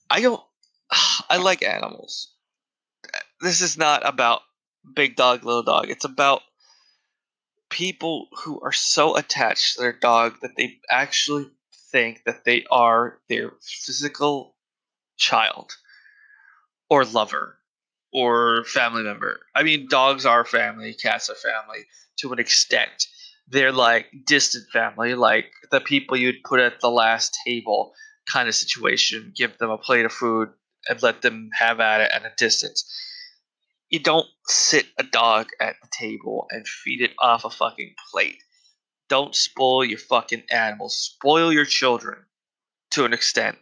I 0.08 0.20
don't. 0.20 0.42
I 1.30 1.36
like 1.36 1.62
animals. 1.62 2.32
This 3.40 3.60
is 3.60 3.78
not 3.78 4.06
about 4.06 4.42
big 4.94 5.16
dog, 5.16 5.44
little 5.44 5.62
dog. 5.62 5.88
It's 5.88 6.04
about 6.04 6.42
people 7.70 8.26
who 8.42 8.60
are 8.60 8.72
so 8.72 9.16
attached 9.16 9.74
to 9.74 9.80
their 9.80 9.92
dog 9.92 10.34
that 10.42 10.56
they 10.56 10.78
actually 10.90 11.46
think 11.90 12.22
that 12.26 12.44
they 12.44 12.64
are 12.70 13.18
their 13.28 13.52
physical 13.62 14.56
child 15.16 15.72
or 16.88 17.04
lover 17.04 17.58
or 18.12 18.64
family 18.64 19.02
member. 19.02 19.40
I 19.54 19.62
mean, 19.62 19.86
dogs 19.88 20.26
are 20.26 20.44
family, 20.44 20.94
cats 20.94 21.30
are 21.30 21.36
family 21.36 21.86
to 22.18 22.32
an 22.32 22.38
extent. 22.38 23.06
They're 23.50 23.72
like 23.72 24.06
distant 24.26 24.70
family, 24.72 25.14
like 25.14 25.46
the 25.70 25.80
people 25.80 26.16
you'd 26.16 26.44
put 26.44 26.60
at 26.60 26.80
the 26.80 26.90
last 26.90 27.36
table 27.44 27.92
kind 28.26 28.48
of 28.48 28.54
situation. 28.54 29.32
Give 29.36 29.56
them 29.58 29.70
a 29.70 29.78
plate 29.78 30.04
of 30.04 30.12
food 30.12 30.50
and 30.88 31.02
let 31.02 31.22
them 31.22 31.50
have 31.52 31.80
at 31.80 32.00
it 32.00 32.10
at 32.12 32.24
a 32.24 32.32
distance. 32.36 32.90
You 33.88 33.98
don't 33.98 34.28
sit 34.46 34.86
a 34.98 35.02
dog 35.02 35.48
at 35.60 35.76
the 35.82 35.88
table 35.90 36.46
and 36.50 36.66
feed 36.66 37.00
it 37.02 37.12
off 37.18 37.44
a 37.44 37.50
fucking 37.50 37.94
plate. 38.12 38.42
Don't 39.08 39.34
spoil 39.34 39.84
your 39.84 39.98
fucking 39.98 40.44
animals. 40.50 40.96
Spoil 40.96 41.52
your 41.52 41.64
children 41.64 42.18
to 42.92 43.04
an 43.04 43.12
extent. 43.12 43.58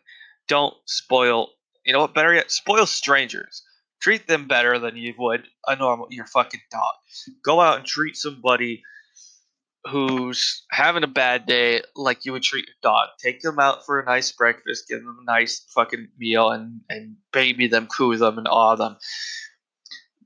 Don't 0.47 0.75
spoil 0.85 1.49
you 1.89 1.95
know 1.95 2.01
what? 2.01 2.13
Better 2.13 2.35
yet, 2.35 2.51
spoil 2.51 2.85
strangers. 2.85 3.63
Treat 4.03 4.29
them 4.29 4.47
better 4.47 4.79
than 4.79 4.97
you 4.97 5.15
would 5.17 5.49
a 5.67 5.75
normal 5.75 6.07
your 6.11 6.27
fucking 6.27 6.61
dog. 6.71 6.95
Go 7.43 7.63
out 7.63 7.79
and 7.79 7.87
treat 7.87 8.15
somebody 8.15 8.83
who's 9.87 10.65
having 10.71 11.05
a 11.05 11.09
bad 11.09 11.47
day 11.47 11.83
like 11.95 12.25
you 12.25 12.33
would 12.33 12.43
treat 12.43 12.67
your 12.67 12.75
dog. 12.83 13.09
Take 13.19 13.41
them 13.41 13.59
out 13.59 13.87
for 13.87 14.01
a 14.01 14.05
nice 14.05 14.33
breakfast, 14.33 14.89
give 14.89 15.01
them 15.01 15.19
a 15.21 15.25
nice 15.25 15.61
fucking 15.75 16.09
meal, 16.19 16.51
and 16.51 16.81
and 16.89 17.17
baby 17.33 17.67
them, 17.69 17.87
coo 17.87 18.17
them, 18.17 18.39
and 18.39 18.49
awe 18.49 18.77
them. 18.77 18.97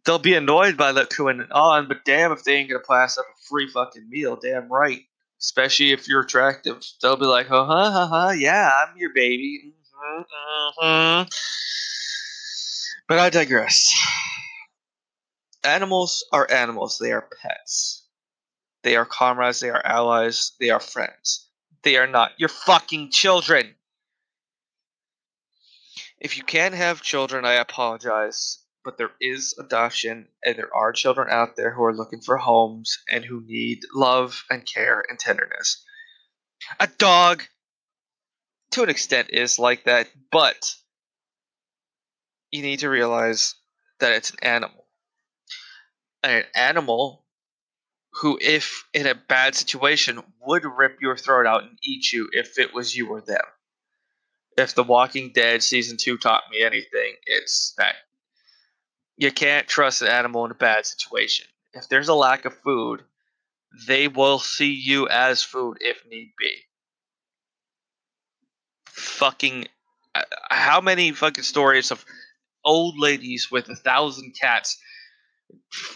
They'll 0.04 0.18
be 0.18 0.34
annoyed 0.34 0.76
by 0.76 0.92
that 0.92 1.10
cooing 1.10 1.40
and 1.40 1.52
awing, 1.52 1.86
but 1.86 2.04
damn 2.04 2.32
if 2.32 2.42
they 2.44 2.56
ain't 2.56 2.70
gonna 2.70 2.82
pass 2.88 3.18
up 3.18 3.24
a 3.24 3.42
free 3.48 3.68
fucking 3.68 4.08
meal. 4.08 4.36
Damn 4.36 4.68
right. 4.72 5.02
Especially 5.40 5.92
if 5.92 6.06
you're 6.08 6.22
attractive, 6.22 6.82
they'll 7.00 7.16
be 7.16 7.26
like, 7.26 7.48
"Oh, 7.50 7.64
huh, 7.64 7.90
huh, 7.90 8.06
huh, 8.06 8.30
yeah, 8.30 8.70
I'm 8.70 8.96
your 8.96 9.12
baby." 9.12 9.74
Mm-hmm, 10.04 10.84
mm-hmm. 10.84 11.28
But 13.08 13.18
I 13.18 13.30
digress. 13.30 13.92
Animals 15.64 16.24
are 16.32 16.50
animals. 16.50 16.98
They 16.98 17.12
are 17.12 17.28
pets. 17.42 18.01
They 18.82 18.96
are 18.96 19.06
comrades. 19.06 19.60
They 19.60 19.70
are 19.70 19.84
allies. 19.84 20.52
They 20.58 20.70
are 20.70 20.80
friends. 20.80 21.48
They 21.82 21.96
are 21.96 22.06
not 22.06 22.32
your 22.38 22.48
fucking 22.48 23.10
children. 23.10 23.74
If 26.20 26.36
you 26.36 26.44
can't 26.44 26.74
have 26.74 27.02
children, 27.02 27.44
I 27.44 27.54
apologize. 27.54 28.58
But 28.84 28.98
there 28.98 29.12
is 29.20 29.54
adoption, 29.60 30.26
and 30.44 30.56
there 30.56 30.74
are 30.74 30.92
children 30.92 31.28
out 31.30 31.54
there 31.54 31.72
who 31.72 31.84
are 31.84 31.94
looking 31.94 32.20
for 32.20 32.36
homes 32.36 32.98
and 33.08 33.24
who 33.24 33.44
need 33.46 33.80
love 33.94 34.44
and 34.50 34.66
care 34.66 35.04
and 35.08 35.18
tenderness. 35.18 35.84
A 36.80 36.88
dog 36.88 37.44
to 38.72 38.82
an 38.82 38.88
extent 38.88 39.30
is 39.30 39.58
like 39.58 39.84
that, 39.84 40.08
but 40.32 40.74
you 42.50 42.62
need 42.62 42.80
to 42.80 42.90
realize 42.90 43.54
that 44.00 44.12
it's 44.12 44.30
an 44.30 44.38
animal. 44.42 44.86
And 46.22 46.32
An 46.32 46.44
animal 46.54 47.21
who, 48.20 48.38
if 48.40 48.84
in 48.92 49.06
a 49.06 49.14
bad 49.14 49.54
situation, 49.54 50.22
would 50.40 50.64
rip 50.64 51.00
your 51.00 51.16
throat 51.16 51.46
out 51.46 51.62
and 51.62 51.78
eat 51.82 52.12
you 52.12 52.28
if 52.32 52.58
it 52.58 52.74
was 52.74 52.94
you 52.94 53.08
or 53.08 53.20
them. 53.20 53.44
If 54.56 54.74
The 54.74 54.84
Walking 54.84 55.32
Dead 55.32 55.62
season 55.62 55.96
2 55.96 56.18
taught 56.18 56.44
me 56.50 56.62
anything, 56.62 57.14
it's 57.26 57.74
that 57.78 57.94
you 59.16 59.32
can't 59.32 59.66
trust 59.66 60.02
an 60.02 60.08
animal 60.08 60.44
in 60.44 60.50
a 60.50 60.54
bad 60.54 60.84
situation. 60.84 61.46
If 61.72 61.88
there's 61.88 62.08
a 62.08 62.14
lack 62.14 62.44
of 62.44 62.54
food, 62.58 63.02
they 63.86 64.08
will 64.08 64.38
see 64.38 64.72
you 64.72 65.08
as 65.08 65.42
food 65.42 65.78
if 65.80 66.04
need 66.06 66.32
be 66.38 66.54
fucking 68.92 69.66
uh, 70.14 70.22
how 70.50 70.80
many 70.80 71.12
fucking 71.12 71.44
stories 71.44 71.90
of 71.90 72.04
old 72.64 72.98
ladies 72.98 73.50
with 73.50 73.68
a 73.68 73.76
thousand 73.76 74.34
cats 74.38 74.78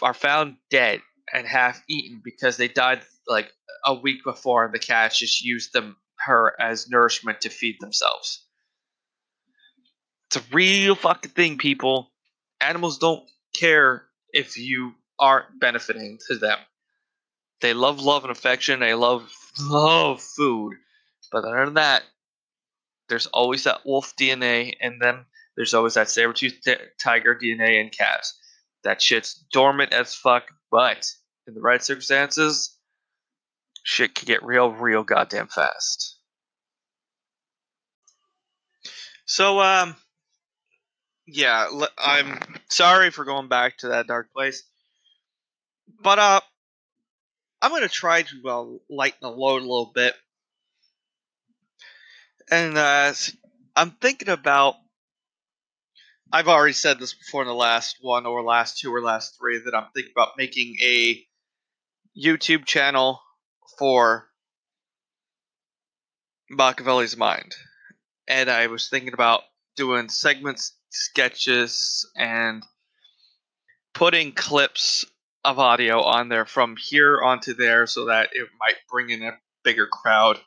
are 0.01 0.13
found 0.13 0.57
dead 0.69 1.01
and 1.33 1.47
half 1.47 1.83
eaten 1.87 2.21
because 2.23 2.57
they 2.57 2.67
died 2.67 3.01
like 3.27 3.51
a 3.85 3.93
week 3.93 4.23
before 4.23 4.65
and 4.65 4.73
the 4.73 4.79
cats 4.79 5.19
just 5.19 5.43
used 5.43 5.73
them 5.73 5.97
her 6.25 6.55
as 6.59 6.89
nourishment 6.89 7.41
to 7.41 7.49
feed 7.49 7.77
themselves. 7.79 8.45
It's 10.27 10.37
a 10.37 10.55
real 10.55 10.95
fucking 10.95 11.31
thing, 11.31 11.57
people. 11.57 12.11
Animals 12.59 12.97
don't 12.97 13.23
care 13.55 14.03
if 14.33 14.57
you 14.57 14.93
aren't 15.19 15.59
benefiting 15.59 16.19
to 16.27 16.35
them. 16.35 16.57
They 17.61 17.73
love 17.73 18.01
love 18.01 18.23
and 18.23 18.31
affection. 18.31 18.79
They 18.79 18.93
love 18.93 19.31
love 19.59 20.21
food. 20.21 20.75
But 21.31 21.45
other 21.45 21.65
than 21.65 21.75
that, 21.75 22.03
there's 23.09 23.27
always 23.27 23.63
that 23.63 23.85
wolf 23.85 24.13
DNA 24.15 24.73
in 24.79 24.99
them. 24.99 25.25
There's 25.55 25.73
always 25.73 25.95
that 25.95 26.09
saber-tooth 26.09 26.61
t- 26.63 26.75
tiger 26.99 27.35
DNA 27.35 27.81
in 27.81 27.89
cats. 27.89 28.37
That 28.83 29.01
shit's 29.01 29.33
dormant 29.51 29.91
as 29.91 30.13
fuck, 30.13 30.51
but 30.71 31.11
in 31.47 31.53
the 31.53 31.61
right 31.61 31.83
circumstances, 31.83 32.75
shit 33.83 34.15
can 34.15 34.25
get 34.25 34.43
real, 34.43 34.71
real 34.71 35.03
goddamn 35.03 35.47
fast. 35.47 36.17
So, 39.25 39.59
um, 39.59 39.95
yeah, 41.25 41.67
I'm 41.97 42.39
sorry 42.69 43.11
for 43.11 43.25
going 43.25 43.49
back 43.49 43.77
to 43.79 43.89
that 43.89 44.07
dark 44.07 44.31
place, 44.33 44.63
but 46.01 46.19
uh, 46.19 46.41
I'm 47.61 47.71
gonna 47.71 47.89
try 47.89 48.21
to 48.21 48.49
uh, 48.49 48.65
lighten 48.89 49.19
the 49.21 49.29
load 49.29 49.61
a 49.61 49.65
little 49.65 49.91
bit 49.93 50.15
and 52.49 52.77
uh, 52.77 53.13
I'm 53.75 53.91
thinking 53.91 54.29
about. 54.29 54.75
I've 56.31 56.47
already 56.47 56.73
said 56.73 56.99
this 56.99 57.13
before 57.13 57.41
in 57.41 57.47
the 57.47 57.53
last 57.53 57.97
one, 58.01 58.25
or 58.25 58.43
last 58.43 58.79
two, 58.79 58.93
or 58.93 59.01
last 59.01 59.37
three 59.39 59.59
that 59.59 59.75
I'm 59.75 59.87
thinking 59.93 60.11
about 60.15 60.37
making 60.37 60.77
a 60.81 61.23
YouTube 62.17 62.65
channel 62.65 63.21
for 63.79 64.27
Machiavelli's 66.49 67.15
Mind, 67.15 67.55
and 68.27 68.49
I 68.49 68.67
was 68.67 68.89
thinking 68.89 69.13
about 69.13 69.43
doing 69.75 70.09
segments, 70.09 70.73
sketches, 70.89 72.09
and 72.15 72.63
putting 73.93 74.31
clips 74.33 75.05
of 75.45 75.59
audio 75.59 76.01
on 76.01 76.29
there 76.29 76.45
from 76.45 76.75
here 76.77 77.21
onto 77.21 77.53
there 77.53 77.87
so 77.87 78.05
that 78.05 78.29
it 78.33 78.47
might 78.59 78.75
bring 78.89 79.09
in 79.09 79.23
a 79.23 79.37
bigger 79.63 79.87
crowd 79.87 80.39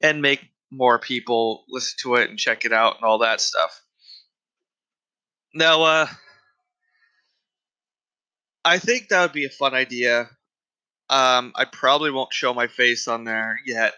and 0.00 0.20
make 0.20 0.40
more 0.70 0.98
people 0.98 1.64
listen 1.68 1.96
to 2.02 2.16
it 2.16 2.28
and 2.28 2.38
check 2.38 2.64
it 2.64 2.72
out 2.72 2.96
and 2.96 3.04
all 3.04 3.18
that 3.18 3.40
stuff. 3.40 3.83
Now, 5.54 5.82
uh, 5.82 6.06
I 8.64 8.78
think 8.78 9.08
that 9.08 9.22
would 9.22 9.32
be 9.32 9.44
a 9.44 9.50
fun 9.50 9.72
idea. 9.72 10.28
Um, 11.08 11.52
I 11.54 11.64
probably 11.64 12.10
won't 12.10 12.32
show 12.32 12.52
my 12.52 12.66
face 12.66 13.06
on 13.06 13.24
there 13.24 13.60
yet. 13.64 13.94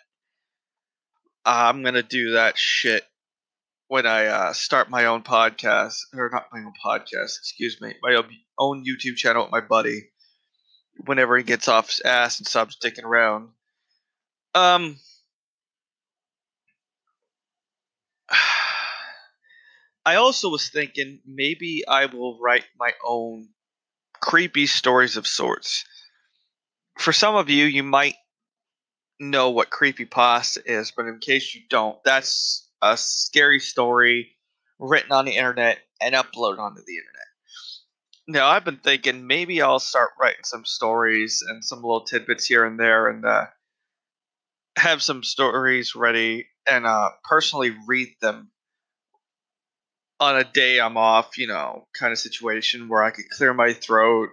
I'm 1.47 1.83
gonna 1.83 2.03
do 2.03 2.33
that 2.33 2.59
shit 2.59 3.05
when 3.89 4.05
I 4.05 4.27
uh, 4.27 4.53
start 4.53 4.91
my 4.91 5.07
own 5.07 5.23
podcast, 5.23 5.99
or 6.15 6.29
not 6.31 6.49
my 6.53 6.59
own 6.59 6.73
podcast, 6.85 7.39
excuse 7.39 7.81
me, 7.81 7.95
my 8.03 8.21
own 8.59 8.85
YouTube 8.85 9.17
channel 9.17 9.45
with 9.45 9.53
my 9.53 9.61
buddy. 9.61 10.11
Whenever 11.07 11.39
he 11.39 11.45
gets 11.45 11.69
off 11.69 11.89
his 11.89 12.01
ass 12.01 12.39
and 12.39 12.49
stops 12.49 12.75
sticking 12.75 13.05
around. 13.05 13.51
Um, 14.55 14.97
I 20.07 20.15
also 20.15 20.49
was 20.51 20.69
thinking 20.69 21.21
maybe 21.27 21.83
I 21.87 22.07
will 22.07 22.39
write 22.39 22.65
my 22.79 22.93
own 23.05 23.49
creepy 24.21 24.67
stories 24.67 25.17
of 25.17 25.27
sorts. 25.27 25.85
For 26.97 27.13
some 27.13 27.35
of 27.35 27.51
you, 27.51 27.65
you 27.65 27.83
might 27.83 28.15
know 29.19 29.51
what 29.51 29.69
creepy 29.71 30.05
pasta 30.05 30.63
is, 30.65 30.93
but 30.97 31.07
in 31.07 31.19
case 31.19 31.57
you 31.57 31.63
don't, 31.69 31.99
that's 32.05 32.71
a 32.81 32.97
scary 32.97 33.59
story 33.59 34.37
written 34.79 35.11
on 35.11 35.25
the 35.25 35.37
internet 35.37 35.79
and 36.01 36.15
uploaded 36.15 36.61
onto 36.61 36.83
the 36.87 36.95
internet. 36.95 37.27
Now, 38.29 38.49
I've 38.49 38.65
been 38.65 38.79
thinking 38.79 39.27
maybe 39.27 39.61
I'll 39.61 39.81
start 39.81 40.11
writing 40.21 40.45
some 40.45 40.65
stories 40.65 41.43
and 41.49 41.65
some 41.65 41.83
little 41.83 42.05
tidbits 42.05 42.47
here 42.47 42.65
and 42.65 42.79
there 42.79 43.09
and 43.09 43.25
uh, 43.25 43.47
have 44.77 45.03
some 45.03 45.25
stories 45.25 45.97
ready 45.97 46.47
and 46.69 46.87
uh, 46.87 47.11
personally 47.25 47.75
read 47.89 48.15
them 48.21 48.53
on 50.21 50.37
a 50.37 50.45
day 50.45 50.81
I'm 50.81 50.97
off, 50.97 51.39
you 51.39 51.47
know, 51.47 51.87
kind 51.99 52.13
of 52.13 52.19
situation 52.19 52.89
where 52.89 53.03
I 53.03 53.11
could 53.11 53.29
clear 53.31 53.53
my 53.53 53.73
throat, 53.73 54.31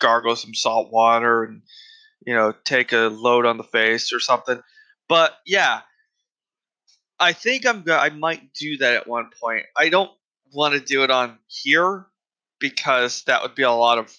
gargle 0.00 0.36
some 0.36 0.54
salt 0.54 0.90
water, 0.92 1.44
and 1.44 1.62
you 2.26 2.34
know, 2.34 2.54
take 2.64 2.92
a 2.92 3.08
load 3.08 3.46
on 3.46 3.56
the 3.56 3.64
face 3.64 4.12
or 4.12 4.20
something. 4.20 4.60
But 5.08 5.34
yeah, 5.46 5.80
I 7.18 7.32
think 7.32 7.66
I'm 7.66 7.82
go- 7.82 7.96
I 7.98 8.10
might 8.10 8.52
do 8.54 8.78
that 8.78 8.94
at 8.94 9.06
one 9.06 9.30
point. 9.40 9.66
I 9.76 9.88
don't 9.88 10.10
want 10.52 10.74
to 10.74 10.80
do 10.80 11.04
it 11.04 11.10
on 11.10 11.38
here 11.46 12.06
because 12.58 13.22
that 13.24 13.42
would 13.42 13.54
be 13.54 13.62
a 13.62 13.70
lot 13.70 13.98
of 13.98 14.14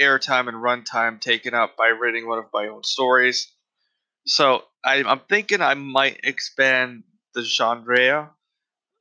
airtime 0.00 0.48
and 0.48 0.56
runtime 0.56 1.20
taken 1.20 1.54
up 1.54 1.76
by 1.76 1.88
reading 1.88 2.26
one 2.26 2.38
of 2.38 2.46
my 2.52 2.68
own 2.68 2.82
stories. 2.84 3.52
So 4.26 4.64
I, 4.84 5.02
I'm 5.04 5.20
thinking 5.28 5.60
I 5.60 5.74
might 5.74 6.20
expand 6.24 7.04
the 7.34 7.42
genre 7.42 8.32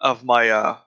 of 0.01 0.23
my 0.23 0.49
uh, 0.49 0.77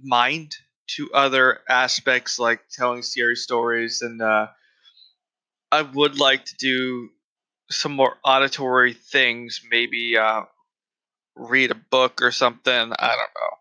mind 0.00 0.54
to 0.96 1.10
other 1.12 1.60
aspects 1.68 2.38
like 2.38 2.60
telling 2.70 3.02
scary 3.02 3.36
stories 3.36 4.02
and 4.02 4.20
uh, 4.20 4.48
I 5.70 5.82
would 5.82 6.18
like 6.18 6.44
to 6.44 6.54
do 6.56 7.10
some 7.70 7.92
more 7.92 8.18
auditory 8.24 8.92
things, 8.92 9.62
maybe 9.70 10.18
uh, 10.18 10.42
read 11.34 11.70
a 11.70 11.74
book 11.74 12.20
or 12.20 12.30
something. 12.30 12.72
I 12.72 13.16
don't 13.16 13.30
know. 13.34 13.56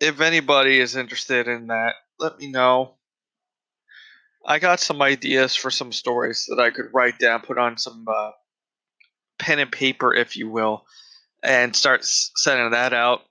If 0.00 0.20
anybody 0.20 0.78
is 0.78 0.96
interested 0.96 1.48
in 1.48 1.68
that, 1.68 1.94
let 2.18 2.38
me 2.38 2.50
know. 2.50 2.94
I 4.44 4.58
got 4.58 4.80
some 4.80 5.02
ideas 5.02 5.54
for 5.54 5.70
some 5.70 5.92
stories 5.92 6.46
that 6.48 6.60
I 6.60 6.70
could 6.70 6.92
write 6.92 7.18
down, 7.18 7.40
put 7.40 7.58
on 7.58 7.76
some 7.76 8.06
uh, 8.08 8.30
pen 9.38 9.58
and 9.58 9.70
paper, 9.72 10.14
if 10.14 10.36
you 10.36 10.50
will, 10.50 10.84
and 11.42 11.74
start 11.74 12.04
sending 12.04 12.70
that 12.70 12.92
out 12.92 13.22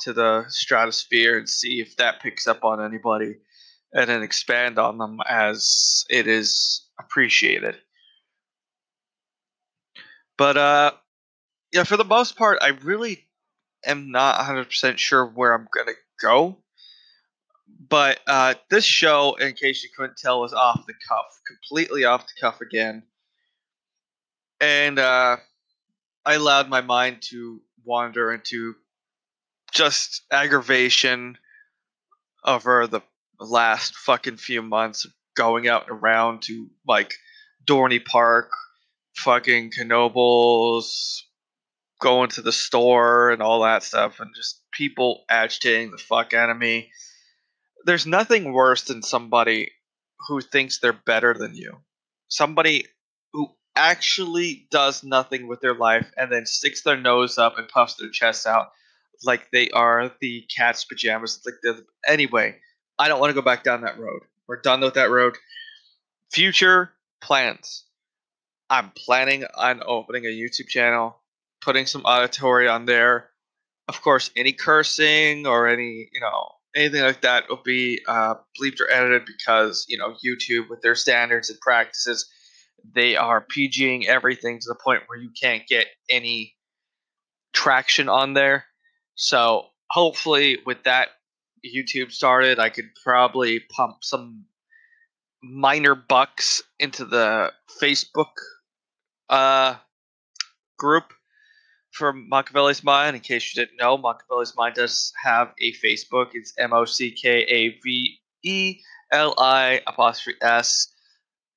to 0.00 0.12
the 0.12 0.44
stratosphere 0.48 1.38
and 1.38 1.48
see 1.48 1.80
if 1.80 1.96
that 1.96 2.20
picks 2.20 2.46
up 2.46 2.64
on 2.64 2.84
anybody 2.84 3.36
and 3.92 4.10
then 4.10 4.22
expand 4.22 4.78
on 4.78 4.98
them 4.98 5.20
as 5.26 6.04
it 6.10 6.26
is 6.26 6.86
appreciated. 6.98 7.76
But 10.36 10.56
uh 10.56 10.90
yeah, 11.72 11.84
for 11.84 11.96
the 11.96 12.04
most 12.04 12.36
part 12.36 12.58
I 12.60 12.68
really 12.82 13.26
am 13.84 14.10
not 14.10 14.40
100% 14.40 14.98
sure 14.98 15.26
where 15.26 15.54
I'm 15.54 15.68
going 15.72 15.86
to 15.86 15.94
go. 16.20 16.58
But 17.88 18.20
uh 18.26 18.54
this 18.68 18.84
show 18.84 19.36
in 19.36 19.54
case 19.54 19.82
you 19.82 19.90
couldn't 19.96 20.18
tell 20.18 20.40
was 20.40 20.52
off 20.52 20.84
the 20.86 20.94
cuff, 21.08 21.40
completely 21.46 22.04
off 22.04 22.26
the 22.26 22.40
cuff 22.40 22.60
again. 22.60 23.04
And 24.60 24.98
uh 24.98 25.36
I 26.26 26.34
allowed 26.34 26.68
my 26.68 26.80
mind 26.80 27.22
to 27.30 27.60
wander 27.84 28.32
into 28.32 28.74
just 29.72 30.22
aggravation 30.30 31.36
over 32.44 32.86
the 32.86 33.02
last 33.38 33.94
fucking 33.96 34.36
few 34.36 34.62
months 34.62 35.04
of 35.04 35.12
going 35.36 35.68
out 35.68 35.88
and 35.88 35.98
around 35.98 36.42
to 36.42 36.68
like 36.86 37.14
Dorney 37.66 38.02
Park, 38.04 38.50
fucking 39.16 39.72
Knoebels, 39.72 41.20
going 42.00 42.30
to 42.30 42.42
the 42.42 42.52
store 42.52 43.30
and 43.30 43.42
all 43.42 43.62
that 43.62 43.82
stuff, 43.82 44.20
and 44.20 44.34
just 44.34 44.60
people 44.72 45.24
agitating 45.28 45.90
the 45.90 45.98
fuck 45.98 46.34
out 46.34 46.50
of 46.50 46.56
me. 46.56 46.90
There's 47.84 48.06
nothing 48.06 48.52
worse 48.52 48.82
than 48.84 49.02
somebody 49.02 49.72
who 50.28 50.40
thinks 50.40 50.78
they're 50.78 50.92
better 50.92 51.34
than 51.34 51.54
you. 51.54 51.80
Somebody 52.28 52.86
actually 53.76 54.66
does 54.70 55.02
nothing 55.02 55.46
with 55.46 55.60
their 55.60 55.74
life 55.74 56.10
and 56.16 56.30
then 56.30 56.46
sticks 56.46 56.82
their 56.82 56.96
nose 56.96 57.38
up 57.38 57.58
and 57.58 57.68
puffs 57.68 57.94
their 57.94 58.10
chest 58.10 58.46
out 58.46 58.72
like 59.24 59.50
they 59.50 59.70
are 59.70 60.12
the 60.20 60.46
cat's 60.54 60.84
pajamas. 60.84 61.40
Like 61.44 61.54
the 61.62 61.84
anyway, 62.06 62.56
I 62.98 63.08
don't 63.08 63.20
want 63.20 63.30
to 63.30 63.34
go 63.34 63.42
back 63.42 63.64
down 63.64 63.82
that 63.82 63.98
road. 63.98 64.22
We're 64.46 64.60
done 64.60 64.80
with 64.80 64.94
that 64.94 65.10
road. 65.10 65.36
Future 66.30 66.92
plans. 67.22 67.84
I'm 68.70 68.90
planning 68.90 69.44
on 69.54 69.82
opening 69.84 70.24
a 70.24 70.28
YouTube 70.28 70.68
channel, 70.68 71.16
putting 71.60 71.86
some 71.86 72.02
auditory 72.02 72.68
on 72.68 72.86
there. 72.86 73.30
Of 73.88 74.00
course, 74.00 74.30
any 74.36 74.52
cursing 74.52 75.46
or 75.46 75.68
any, 75.68 76.08
you 76.12 76.20
know, 76.20 76.48
anything 76.74 77.02
like 77.02 77.20
that 77.22 77.48
will 77.48 77.62
be 77.62 78.00
uh, 78.08 78.34
bleeped 78.58 78.80
or 78.80 78.90
edited 78.90 79.26
because, 79.26 79.84
you 79.88 79.98
know, 79.98 80.14
YouTube, 80.24 80.70
with 80.70 80.80
their 80.80 80.94
standards 80.94 81.50
and 81.50 81.60
practices, 81.60 82.30
they 82.92 83.16
are 83.16 83.44
PGing 83.44 84.06
everything 84.06 84.58
to 84.58 84.66
the 84.68 84.74
point 84.74 85.02
where 85.06 85.18
you 85.18 85.30
can't 85.30 85.66
get 85.66 85.86
any 86.10 86.54
traction 87.52 88.08
on 88.08 88.34
there. 88.34 88.64
So 89.14 89.66
hopefully, 89.90 90.58
with 90.66 90.84
that 90.84 91.08
YouTube 91.64 92.12
started, 92.12 92.58
I 92.58 92.68
could 92.68 92.90
probably 93.02 93.60
pump 93.60 93.98
some 94.02 94.44
minor 95.42 95.94
bucks 95.94 96.62
into 96.78 97.04
the 97.04 97.52
Facebook 97.80 98.32
uh, 99.28 99.76
group 100.78 101.12
for 101.92 102.12
Mockaveli's 102.12 102.82
Mind. 102.82 103.16
In 103.16 103.22
case 103.22 103.54
you 103.54 103.64
didn't 103.64 103.78
know, 103.78 103.96
Mockaveli's 103.96 104.54
Mind 104.56 104.74
does 104.74 105.12
have 105.22 105.52
a 105.60 105.72
Facebook. 105.74 106.30
It's 106.34 106.52
M 106.58 106.72
O 106.72 106.84
C 106.84 107.10
K 107.10 107.40
A 107.40 107.78
V 107.82 108.18
E 108.42 108.80
L 109.12 109.34
I 109.38 109.80
apostrophe 109.86 110.38
S 110.42 110.92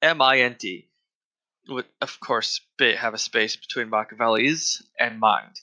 M 0.01 0.21
I 0.21 0.39
N 0.39 0.55
D. 0.59 0.86
With, 1.67 1.85
of 2.01 2.19
course, 2.19 2.61
have 2.79 3.13
a 3.13 3.17
space 3.17 3.55
between 3.55 3.89
Mockaveli's 3.89 4.81
and 4.99 5.19
Mind. 5.19 5.59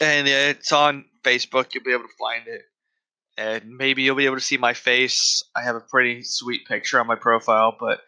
And 0.00 0.26
it's 0.26 0.72
on 0.72 1.04
Facebook. 1.22 1.74
You'll 1.74 1.84
be 1.84 1.92
able 1.92 2.04
to 2.04 2.16
find 2.18 2.48
it 2.48 2.62
and 3.36 3.76
maybe 3.76 4.02
you'll 4.02 4.16
be 4.16 4.26
able 4.26 4.36
to 4.36 4.42
see 4.42 4.58
my 4.58 4.74
face. 4.74 5.42
I 5.56 5.62
have 5.62 5.76
a 5.76 5.80
pretty 5.80 6.22
sweet 6.22 6.66
picture 6.66 7.00
on 7.00 7.06
my 7.06 7.14
profile, 7.14 7.76
but 7.78 8.00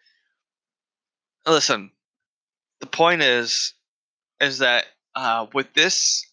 listen, 1.46 1.90
the 2.80 2.86
point 2.86 3.22
is, 3.22 3.74
is 4.40 4.58
that 4.58 4.86
uh, 5.14 5.46
with 5.54 5.72
this 5.74 6.26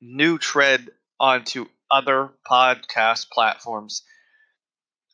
new 0.00 0.38
tread 0.38 0.88
onto 1.18 1.66
other 1.90 2.30
podcast 2.48 3.30
platforms, 3.30 4.02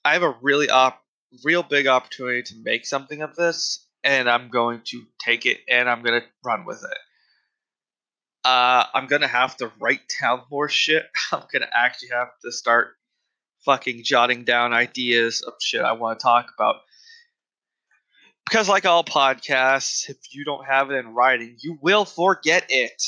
I 0.05 0.15
have 0.15 0.23
a 0.23 0.37
really 0.43 0.69
op- 0.69 1.03
real 1.45 1.63
big 1.63 1.87
opportunity 1.87 2.43
to 2.43 2.63
make 2.63 2.85
something 2.85 3.23
of 3.23 3.37
this, 3.37 3.87
and 4.05 4.29
I'm 4.29 4.51
going 4.51 4.83
to 4.87 5.05
take 5.25 5.47
it 5.47 5.59
and 5.69 5.89
I'm 5.89 6.03
going 6.03 6.21
to 6.21 6.27
run 6.45 6.65
with 6.65 6.83
it. 6.83 6.99
Uh, 8.45 8.85
I'm 8.93 9.07
gonna 9.07 9.29
have 9.29 9.57
to 9.59 9.71
write 9.79 10.01
down 10.21 10.43
more 10.51 10.69
shit. 10.69 11.05
I'm 11.33 11.45
gonna 11.53 11.71
actually 11.73 12.09
have 12.09 12.31
to 12.45 12.51
start 12.51 12.97
fucking 13.65 14.03
jotting 14.03 14.45
down 14.45 14.73
ideas 14.73 15.43
of 15.43 15.55
shit 15.61 15.83
I 15.83 15.93
want 15.93 16.19
to 16.19 16.23
talk 16.23 16.51
about. 16.55 16.77
Because, 18.45 18.69
like 18.69 18.85
all 18.85 19.05
podcasts, 19.05 20.11
if 20.11 20.17
you 20.33 20.45
don't 20.45 20.67
have 20.67 20.91
it 20.91 20.97
in 20.97 21.15
writing, 21.15 21.57
you 21.63 21.79
will 21.81 22.05
forget 22.05 22.67
it. 22.69 23.03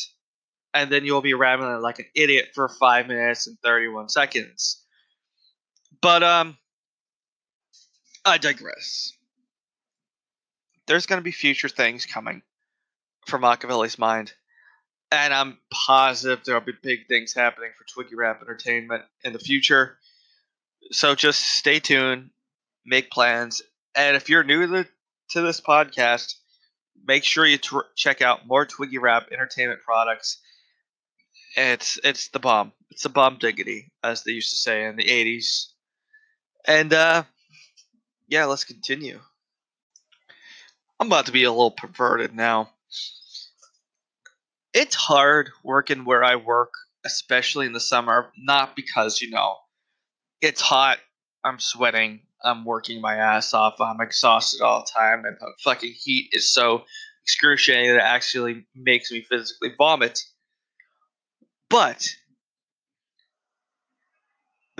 And 0.73 0.91
then 0.91 1.05
you'll 1.05 1.21
be 1.23 1.35
rambling 1.35 1.81
like 1.83 1.99
an 1.99 2.07
idiot 2.15 2.51
for 2.55 2.69
5 2.69 3.07
minutes 3.07 3.47
and 3.47 3.57
31 3.63 4.09
seconds. 4.09 4.83
But, 6.01 6.23
um, 6.23 6.57
I 8.25 8.39
digress. 8.39 9.13
There's 10.87 11.07
going 11.07 11.19
to 11.21 11.25
be 11.25 11.33
future 11.33 11.69
things 11.69 12.07
coming 12.07 12.43
for 13.27 13.39
Mockaveli's 13.39 13.99
Mind. 13.99 14.33
And 15.11 15.33
I'm 15.33 15.59
positive 15.73 16.41
there'll 16.45 16.61
be 16.61 16.73
big 16.83 17.07
things 17.09 17.35
happening 17.35 17.71
for 17.79 17.85
Twiggy 17.85 18.17
Rap 18.17 18.41
Entertainment 18.43 19.05
in 19.23 19.33
the 19.33 19.39
future 19.39 19.99
so 20.91 21.15
just 21.15 21.41
stay 21.41 21.81
tuned, 21.81 22.31
make 22.85 23.11
plans, 23.11 23.63
and 23.95 24.17
if 24.17 24.29
you're 24.29 24.45
new 24.45 24.63
to, 24.63 24.67
the, 24.67 24.89
to 25.31 25.41
this 25.41 25.61
podcast, 25.61 26.35
make 27.07 27.25
sure 27.25 27.47
you 27.47 27.59
check 27.97 28.23
out 28.23 28.47
more 28.47 28.67
Twiggy 28.67 28.99
Rap 28.99 29.29
entertainment 29.33 29.81
products. 29.83 30.39
It's 31.57 31.99
it's 32.03 32.29
the 32.29 32.41
bomb. 32.41 32.73
It's 32.91 33.05
the 33.05 33.09
bomb 33.09 33.39
diggity, 33.39 33.93
as 34.03 34.25
they 34.25 34.33
used 34.33 34.51
to 34.51 34.57
say 34.57 34.85
in 34.85 34.97
the 34.97 35.05
'80s. 35.05 35.67
And 36.67 36.93
uh, 36.93 37.23
yeah, 38.29 38.47
let's 38.47 38.65
continue. 38.65 39.21
I'm 41.05 41.09
about 41.09 41.27
to 41.27 41.33
be 41.33 41.45
a 41.45 41.51
little 41.51 41.71
perverted 41.71 42.35
now. 42.35 42.71
It's 44.73 44.95
hard 44.95 45.51
working 45.63 46.07
where 46.07 46.25
I 46.25 46.37
work, 46.37 46.73
especially 47.05 47.67
in 47.67 47.75
the 47.75 47.79
summer. 47.79 48.33
Not 48.39 48.75
because 48.75 49.21
you 49.21 49.29
know 49.29 49.57
it's 50.41 50.63
hot. 50.63 50.97
I'm 51.45 51.59
sweating. 51.59 52.23
I'm 52.43 52.65
working 52.65 53.03
my 53.03 53.17
ass 53.17 53.53
off. 53.53 53.83
I'm 53.83 54.01
exhausted 54.01 54.63
all 54.63 54.81
the 54.81 54.91
time, 54.99 55.27
and 55.27 55.37
the 55.39 55.53
fucking 55.63 55.93
heat 55.95 56.31
is 56.33 56.51
so 56.51 56.85
excruciating 57.23 57.91
that 57.91 57.97
it 57.97 58.03
actually 58.03 58.65
makes 58.75 59.13
me 59.13 59.27
physically 59.29 59.75
vomit. 59.77 60.21
But 61.69 62.09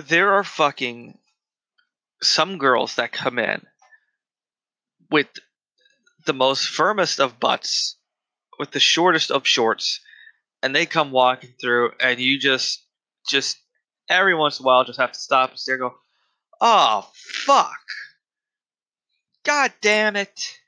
there 0.07 0.33
are 0.33 0.43
fucking 0.43 1.19
some 2.23 2.57
girls 2.57 2.95
that 2.95 3.11
come 3.11 3.37
in 3.37 3.61
with 5.11 5.27
the 6.25 6.33
most 6.33 6.67
firmest 6.69 7.19
of 7.19 7.39
butts, 7.39 7.97
with 8.59 8.71
the 8.71 8.79
shortest 8.79 9.31
of 9.31 9.47
shorts, 9.47 9.99
and 10.61 10.75
they 10.75 10.85
come 10.85 11.11
walking 11.11 11.53
through, 11.59 11.91
and 11.99 12.19
you 12.19 12.39
just, 12.39 12.83
just 13.27 13.57
every 14.09 14.35
once 14.35 14.59
in 14.59 14.63
a 14.63 14.67
while, 14.67 14.83
just 14.83 14.99
have 14.99 15.11
to 15.11 15.19
stop 15.19 15.51
and 15.51 15.59
stare, 15.59 15.75
and 15.75 15.81
go, 15.81 15.95
"Oh 16.61 17.09
fuck, 17.15 17.79
god 19.43 19.73
damn 19.81 20.15
it!" 20.15 20.59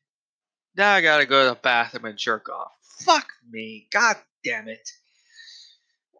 Now 0.75 0.93
I 0.93 1.01
gotta 1.01 1.25
go 1.25 1.43
to 1.43 1.49
the 1.49 1.55
bathroom 1.55 2.05
and 2.05 2.17
jerk 2.17 2.49
off. 2.49 2.71
Fuck 2.99 3.27
me, 3.49 3.87
god 3.91 4.17
damn 4.43 4.67
it! 4.67 4.89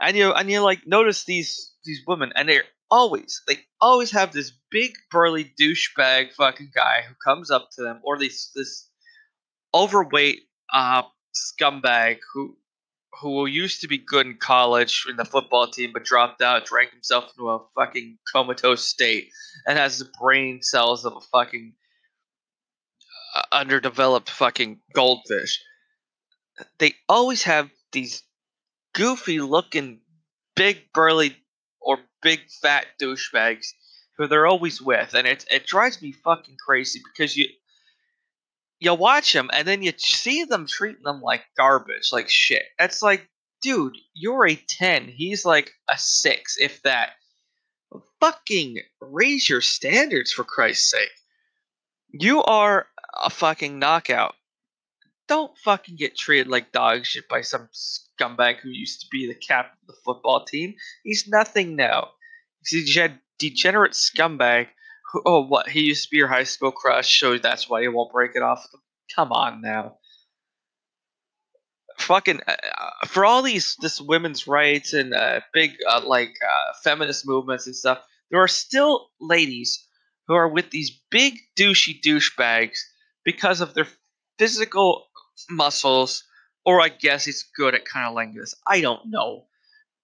And 0.01 0.15
you 0.15 0.31
and 0.33 0.49
you 0.49 0.61
like 0.61 0.87
notice 0.87 1.23
these 1.25 1.73
these 1.83 2.01
women, 2.07 2.31
and 2.35 2.49
they're 2.49 2.63
always 2.89 3.41
they 3.47 3.59
always 3.81 4.11
have 4.11 4.31
this 4.31 4.51
big 4.71 4.93
burly 5.11 5.53
douchebag 5.59 6.33
fucking 6.33 6.71
guy 6.73 7.03
who 7.07 7.15
comes 7.23 7.51
up 7.51 7.69
to 7.71 7.83
them, 7.83 7.99
or 8.03 8.17
this 8.17 8.51
this 8.55 8.89
overweight 9.73 10.41
uh, 10.73 11.03
scumbag 11.35 12.17
who 12.33 12.57
who 13.21 13.45
used 13.47 13.81
to 13.81 13.87
be 13.87 13.97
good 13.97 14.27
in 14.27 14.37
college 14.37 15.05
in 15.09 15.15
the 15.15 15.25
football 15.25 15.67
team 15.67 15.91
but 15.93 16.03
dropped 16.03 16.41
out, 16.41 16.65
drank 16.65 16.91
himself 16.91 17.31
into 17.31 17.49
a 17.49 17.59
fucking 17.75 18.17
comatose 18.31 18.83
state, 18.83 19.29
and 19.65 19.77
has 19.77 19.97
the 19.99 20.09
brain 20.21 20.61
cells 20.61 21.03
of 21.03 21.13
a 21.15 21.21
fucking 21.21 21.73
uh, 23.35 23.41
underdeveloped 23.51 24.29
fucking 24.29 24.79
goldfish. 24.93 25.59
They 26.79 26.93
always 27.09 27.43
have 27.43 27.69
these 27.91 28.23
goofy 28.93 29.39
looking 29.39 30.01
big 30.55 30.91
burly 30.93 31.35
or 31.81 31.99
big 32.21 32.41
fat 32.61 32.85
douchebags 33.01 33.67
who 34.17 34.27
they're 34.27 34.47
always 34.47 34.81
with, 34.81 35.13
and 35.13 35.27
it 35.27 35.45
it 35.49 35.65
drives 35.65 36.01
me 36.01 36.11
fucking 36.11 36.57
crazy 36.63 37.01
because 37.03 37.35
you 37.35 37.47
you 38.79 38.93
watch 38.93 39.33
them 39.33 39.49
and 39.51 39.67
then 39.67 39.81
you 39.81 39.93
see 39.97 40.43
them 40.43 40.67
treating 40.67 41.03
them 41.03 41.21
like 41.21 41.43
garbage, 41.57 42.09
like 42.11 42.29
shit. 42.29 42.63
It's 42.79 43.01
like, 43.01 43.27
dude, 43.61 43.97
you're 44.13 44.47
a 44.47 44.55
ten. 44.55 45.07
He's 45.07 45.45
like 45.45 45.71
a 45.89 45.97
six, 45.97 46.57
if 46.59 46.81
that. 46.83 47.11
Fucking 48.19 48.79
raise 49.01 49.47
your 49.47 49.61
standards 49.61 50.31
for 50.31 50.43
Christ's 50.43 50.91
sake. 50.91 51.09
You 52.11 52.43
are 52.43 52.87
a 53.23 53.29
fucking 53.29 53.79
knockout. 53.79 54.35
Don't 55.27 55.57
fucking 55.57 55.95
get 55.95 56.17
treated 56.17 56.47
like 56.47 56.71
dog 56.71 57.05
shit 57.05 57.27
by 57.27 57.41
some 57.41 57.69
scumbag 57.73 58.57
who 58.59 58.69
used 58.69 59.01
to 59.01 59.07
be 59.11 59.27
the 59.27 59.35
captain 59.35 59.77
of 59.81 59.87
the 59.87 60.01
football 60.05 60.45
team. 60.45 60.75
He's 61.03 61.27
nothing 61.27 61.75
now. 61.75 62.09
He's 62.65 62.95
a 62.97 63.19
degenerate 63.39 63.91
scumbag 63.93 64.67
oh, 65.25 65.45
what? 65.45 65.69
He 65.69 65.81
used 65.81 66.05
to 66.05 66.09
be 66.09 66.17
your 66.17 66.27
high 66.27 66.43
school 66.43 66.71
crush, 66.71 67.19
so 67.19 67.37
that's 67.37 67.69
why 67.69 67.81
you 67.81 67.91
won't 67.91 68.11
break 68.11 68.31
it 68.35 68.41
off. 68.41 68.65
Come 69.15 69.31
on 69.31 69.61
now. 69.61 69.97
Fucking 71.97 72.41
uh, 72.47 72.51
uh, 72.51 73.07
for 73.07 73.25
all 73.25 73.41
these 73.41 73.75
this 73.81 73.99
women's 73.99 74.47
rights 74.47 74.93
and 74.93 75.13
uh, 75.13 75.39
big 75.53 75.71
uh, 75.89 76.01
like 76.05 76.33
uh, 76.43 76.73
feminist 76.83 77.27
movements 77.27 77.65
and 77.65 77.75
stuff, 77.75 77.99
there 78.29 78.41
are 78.41 78.47
still 78.47 79.09
ladies 79.19 79.83
who 80.27 80.35
are 80.35 80.47
with 80.47 80.69
these 80.69 81.01
big 81.09 81.35
douchey 81.57 81.99
douchebags 81.99 82.79
because 83.25 83.61
of 83.61 83.73
their 83.73 83.87
physical 84.37 85.07
muscles, 85.49 86.23
or 86.65 86.81
I 86.81 86.89
guess 86.89 87.27
it's 87.27 87.49
good 87.55 87.73
at 87.73 87.85
kind 87.85 88.15
of 88.15 88.35
this. 88.35 88.53
I 88.67 88.81
don't 88.81 89.09
know, 89.09 89.45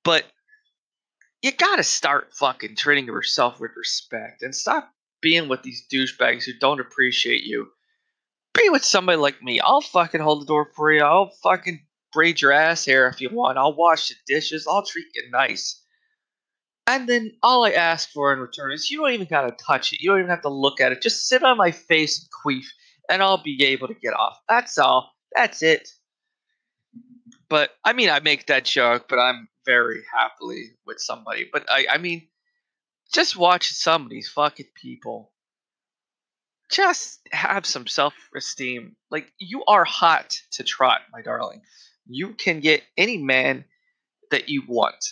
but 0.04 0.26
you 1.44 1.52
gotta 1.52 1.84
start 1.84 2.34
fucking 2.34 2.76
treating 2.76 3.06
yourself 3.06 3.60
with 3.60 3.72
respect 3.78 4.42
and 4.42 4.56
stop 4.56 4.93
being 5.24 5.48
with 5.48 5.64
these 5.64 5.88
douchebags 5.92 6.44
who 6.44 6.52
don't 6.60 6.82
appreciate 6.82 7.44
you. 7.44 7.70
Be 8.54 8.70
with 8.70 8.84
somebody 8.84 9.18
like 9.18 9.42
me. 9.42 9.60
I'll 9.60 9.82
fucking 9.82 10.22
hold 10.22 10.44
the 10.44 10.46
door 10.46 10.70
for 10.76 10.92
you. 10.92 11.02
I'll 11.02 11.32
fucking 11.42 11.84
braid 12.12 12.40
your 12.40 12.52
ass 12.52 12.86
hair 12.86 13.08
if 13.08 13.20
you 13.20 13.30
want. 13.32 13.58
I'll 13.58 13.76
wash 13.76 14.10
the 14.10 14.16
dishes. 14.28 14.68
I'll 14.68 14.86
treat 14.86 15.08
you 15.16 15.24
nice. 15.32 15.82
And 16.86 17.08
then 17.08 17.32
all 17.42 17.66
I 17.66 17.72
ask 17.72 18.10
for 18.12 18.34
in 18.34 18.40
return 18.40 18.74
is 18.74 18.92
you 18.92 19.00
don't 19.00 19.14
even 19.14 19.28
gotta 19.28 19.56
touch 19.66 19.94
it. 19.94 20.02
You 20.02 20.12
don't 20.12 20.20
even 20.20 20.30
have 20.30 20.42
to 20.42 20.50
look 20.50 20.82
at 20.82 20.92
it. 20.92 21.02
Just 21.02 21.28
sit 21.28 21.42
on 21.42 21.58
my 21.58 21.72
face 21.72 22.20
and 22.20 22.30
queef, 22.30 22.66
and 23.10 23.24
I'll 23.24 23.42
be 23.42 23.64
able 23.64 23.88
to 23.88 23.94
get 23.94 24.14
off. 24.14 24.38
That's 24.50 24.78
all. 24.78 25.14
That's 25.34 25.64
it. 25.64 25.90
But 27.50 27.72
I 27.86 27.94
mean, 27.94 28.10
I 28.10 28.20
make 28.20 28.48
that 28.48 28.66
joke, 28.66 29.06
but 29.08 29.18
I'm 29.18 29.48
very 29.66 30.04
happily 30.14 30.72
with 30.86 31.00
somebody. 31.00 31.50
But 31.52 31.66
I, 31.70 31.88
I 31.94 31.98
mean, 31.98 32.28
just 33.14 33.38
watch 33.38 33.70
some 33.70 34.04
of 34.04 34.10
these 34.10 34.28
fucking 34.28 34.68
people. 34.76 35.32
Just 36.70 37.20
have 37.32 37.66
some 37.66 37.86
self 37.86 38.16
esteem. 38.36 38.96
Like, 39.12 39.32
you 39.38 39.64
are 39.66 39.86
hot 39.86 40.36
to 40.54 40.64
trot, 40.64 41.02
my 41.12 41.22
darling. 41.22 41.62
You 42.08 42.34
can 42.34 42.60
get 42.60 42.84
any 42.98 43.18
man 43.18 43.66
that 44.32 44.50
you 44.50 44.64
want. 44.68 45.06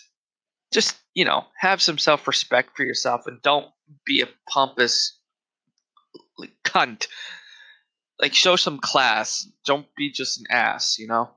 Just, 0.74 0.98
you 1.14 1.26
know, 1.26 1.46
have 1.58 1.82
some 1.82 2.00
self 2.00 2.28
respect 2.28 2.76
for 2.76 2.84
yourself 2.84 3.28
and 3.28 3.42
don't 3.42 3.68
be 4.06 4.22
a 4.22 4.30
pompous 4.50 5.20
like, 6.38 6.54
cunt. 6.64 7.08
Like, 8.20 8.34
show 8.34 8.56
some 8.56 8.80
class. 8.80 9.48
Don't 9.66 9.88
be 9.96 10.12
just 10.12 10.40
an 10.40 10.46
ass, 10.50 10.98
you 10.98 11.08
know? 11.08 11.30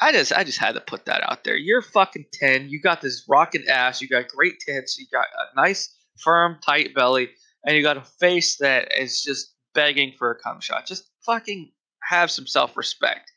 I 0.00 0.12
just 0.12 0.32
I 0.32 0.44
just 0.44 0.58
had 0.58 0.74
to 0.74 0.80
put 0.80 1.06
that 1.06 1.22
out 1.28 1.44
there. 1.44 1.56
You're 1.56 1.82
fucking 1.82 2.26
ten. 2.32 2.68
You 2.68 2.80
got 2.80 3.00
this 3.00 3.24
rocking 3.28 3.64
ass. 3.68 4.00
You 4.00 4.08
got 4.08 4.28
great 4.28 4.60
tits. 4.60 4.98
You 4.98 5.06
got 5.12 5.26
a 5.26 5.60
nice, 5.60 5.94
firm, 6.18 6.58
tight 6.64 6.94
belly, 6.94 7.30
and 7.64 7.76
you 7.76 7.82
got 7.82 7.96
a 7.96 8.04
face 8.20 8.56
that 8.58 8.88
is 8.98 9.22
just 9.22 9.54
begging 9.74 10.12
for 10.18 10.30
a 10.30 10.38
cum 10.38 10.60
shot. 10.60 10.86
Just 10.86 11.10
fucking 11.26 11.70
have 12.02 12.30
some 12.30 12.46
self 12.46 12.76
respect. 12.76 13.30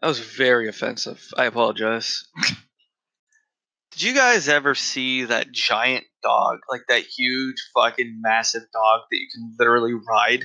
That 0.00 0.08
was 0.08 0.20
very 0.20 0.68
offensive. 0.68 1.22
I 1.36 1.44
apologize. 1.44 2.26
Did 3.92 4.02
you 4.02 4.14
guys 4.14 4.48
ever 4.48 4.74
see 4.74 5.24
that 5.24 5.50
giant 5.52 6.04
dog, 6.22 6.60
like 6.70 6.82
that 6.88 7.02
huge 7.02 7.56
fucking 7.74 8.20
massive 8.22 8.62
dog 8.72 9.00
that 9.10 9.16
you 9.18 9.26
can 9.34 9.54
literally 9.58 9.94
ride? 9.94 10.44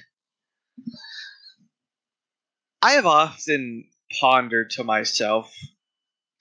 I 2.85 2.91
have 2.91 3.07
often 3.07 3.85
pondered 4.19 4.69
to 4.71 4.83
myself. 4.83 5.51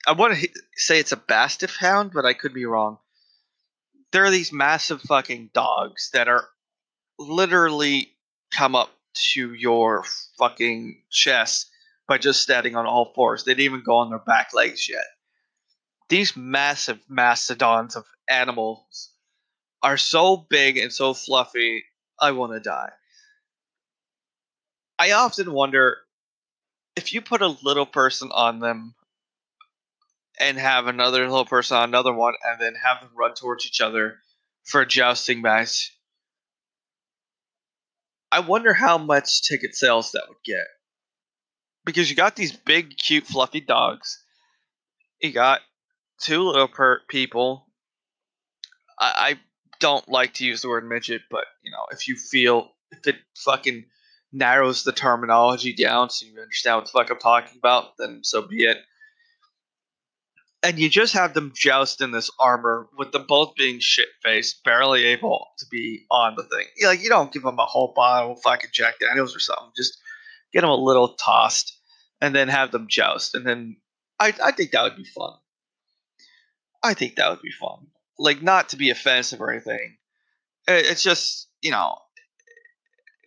I 0.05 0.11
want 0.11 0.37
to 0.37 0.47
say 0.75 0.99
it's 0.99 1.11
a 1.11 1.19
Mastiff 1.27 1.75
Hound, 1.77 2.11
but 2.13 2.23
I 2.23 2.33
could 2.33 2.53
be 2.53 2.67
wrong. 2.67 2.99
There 4.11 4.23
are 4.25 4.29
these 4.29 4.53
massive 4.53 5.01
fucking 5.01 5.49
dogs 5.55 6.11
that 6.13 6.27
are 6.27 6.47
literally 7.17 8.11
come 8.55 8.75
up 8.75 8.91
to 9.31 9.55
your 9.55 10.05
fucking 10.37 11.01
chest 11.09 11.71
by 12.07 12.19
just 12.19 12.43
standing 12.43 12.75
on 12.75 12.85
all 12.85 13.11
fours. 13.15 13.43
They 13.43 13.53
didn't 13.53 13.65
even 13.65 13.83
go 13.83 13.95
on 13.95 14.11
their 14.11 14.19
back 14.19 14.53
legs 14.53 14.87
yet. 14.87 15.05
These 16.09 16.37
massive 16.37 16.99
mastodons 17.09 17.95
of 17.95 18.05
animals 18.29 19.09
are 19.81 19.97
so 19.97 20.37
big 20.37 20.77
and 20.77 20.93
so 20.93 21.15
fluffy, 21.15 21.85
I 22.21 22.33
want 22.33 22.53
to 22.53 22.59
die. 22.59 22.91
I 24.99 25.13
often 25.13 25.51
wonder 25.51 26.04
if 26.95 27.13
you 27.13 27.21
put 27.21 27.41
a 27.41 27.47
little 27.47 27.85
person 27.85 28.29
on 28.31 28.59
them 28.59 28.95
and 30.39 30.57
have 30.57 30.87
another 30.87 31.27
little 31.29 31.45
person 31.45 31.77
on 31.77 31.89
another 31.89 32.13
one 32.13 32.33
and 32.43 32.59
then 32.59 32.75
have 32.75 33.01
them 33.01 33.11
run 33.15 33.33
towards 33.33 33.65
each 33.65 33.81
other 33.81 34.19
for 34.63 34.81
a 34.81 34.87
jousting 34.87 35.41
match, 35.41 35.93
I 38.31 38.39
wonder 38.39 38.73
how 38.73 38.97
much 38.97 39.43
ticket 39.43 39.75
sales 39.75 40.11
that 40.11 40.25
would 40.27 40.43
get. 40.43 40.65
Because 41.85 42.09
you 42.09 42.15
got 42.15 42.35
these 42.35 42.51
big, 42.51 42.97
cute, 42.97 43.27
fluffy 43.27 43.61
dogs. 43.61 44.23
You 45.21 45.31
got 45.31 45.61
two 46.19 46.43
little 46.43 46.67
per- 46.67 47.01
people. 47.07 47.67
I, 48.99 49.13
I 49.15 49.39
don't 49.79 50.07
like 50.09 50.33
to 50.35 50.45
use 50.45 50.61
the 50.61 50.69
word 50.69 50.87
midget, 50.87 51.21
but 51.29 51.45
you 51.63 51.71
know, 51.71 51.85
if 51.91 52.07
you 52.07 52.15
feel 52.15 52.71
if 52.91 53.07
it 53.07 53.17
fucking 53.37 53.85
narrows 54.35 54.83
the 54.83 54.91
terminology 54.91 55.73
down 55.73 56.09
so 56.09 56.25
you 56.25 56.39
understand 56.39 56.75
what 56.77 56.85
the 56.85 56.91
fuck 56.91 57.09
I'm 57.09 57.19
talking 57.19 57.57
about, 57.57 57.97
then 57.97 58.19
so 58.23 58.41
be 58.41 58.65
it. 58.65 58.77
And 60.63 60.79
you 60.79 60.89
just 60.89 61.13
have 61.13 61.33
them 61.35 61.53
joust 61.55 62.01
in 62.01 62.11
this 62.11 62.31
armor 62.39 62.89
with 62.97 63.11
them 63.11 63.25
both 63.27 63.53
being 63.55 63.79
shit 63.79 64.07
faced, 64.23 64.63
barely 64.63 65.05
able 65.05 65.47
to 65.59 65.65
be 65.69 66.05
on 66.09 66.35
the 66.35 66.43
thing. 66.43 66.65
Like 66.83 67.03
you 67.03 67.09
don't 67.09 67.31
give 67.31 67.43
them 67.43 67.59
a 67.59 67.65
whole 67.65 67.93
bottle 67.95 68.31
of 68.33 68.41
fucking 68.41 68.71
Jack 68.73 68.95
Daniels 68.99 69.35
or 69.35 69.39
something. 69.39 69.71
Just 69.77 69.97
get 70.53 70.61
them 70.61 70.71
a 70.71 70.75
little 70.75 71.09
tossed, 71.15 71.77
and 72.19 72.33
then 72.33 72.47
have 72.47 72.71
them 72.71 72.87
joust. 72.89 73.35
And 73.35 73.45
then 73.45 73.77
I 74.19 74.33
I 74.43 74.51
think 74.51 74.71
that 74.71 74.81
would 74.83 74.95
be 74.95 75.05
fun. 75.05 75.33
I 76.83 76.93
think 76.95 77.15
that 77.15 77.29
would 77.29 77.41
be 77.43 77.51
fun. 77.51 77.87
Like 78.17 78.41
not 78.41 78.69
to 78.69 78.75
be 78.77 78.89
offensive 78.89 79.41
or 79.41 79.51
anything, 79.51 79.97
It- 80.67 80.85
It's 80.87 81.03
just 81.03 81.47
you 81.61 81.71
know, 81.71 81.97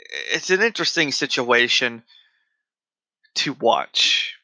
it's 0.08 0.50
an 0.50 0.62
interesting 0.62 1.12
situation 1.12 2.02
to 3.36 3.52
watch. 3.52 4.34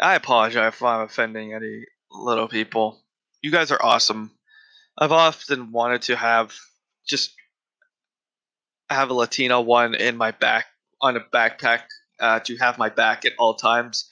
I 0.00 0.14
apologize 0.14 0.74
if 0.74 0.82
I'm 0.82 1.02
offending 1.02 1.54
any 1.54 1.84
little 2.10 2.48
people. 2.48 2.98
You 3.42 3.50
guys 3.50 3.70
are 3.70 3.82
awesome. 3.82 4.30
I've 4.98 5.12
often 5.12 5.72
wanted 5.72 6.02
to 6.02 6.16
have 6.16 6.54
just 7.06 7.32
have 8.88 9.10
a 9.10 9.14
Latino 9.14 9.60
one 9.60 9.94
in 9.94 10.16
my 10.16 10.30
back 10.30 10.66
on 11.00 11.16
a 11.16 11.20
backpack 11.20 11.82
uh, 12.18 12.40
to 12.40 12.56
have 12.56 12.78
my 12.78 12.88
back 12.88 13.24
at 13.24 13.32
all 13.38 13.54
times. 13.54 14.10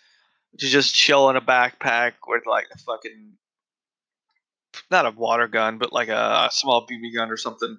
To 0.60 0.66
just 0.66 0.94
chill 0.94 1.28
in 1.30 1.36
a 1.36 1.42
backpack 1.42 2.12
with 2.26 2.44
like 2.46 2.66
a 2.72 2.78
fucking 2.78 3.34
not 4.90 5.06
a 5.06 5.10
water 5.10 5.46
gun, 5.46 5.78
but 5.78 5.92
like 5.92 6.08
a, 6.08 6.46
a 6.46 6.48
small 6.50 6.86
BB 6.86 7.14
gun 7.14 7.30
or 7.30 7.36
something. 7.36 7.78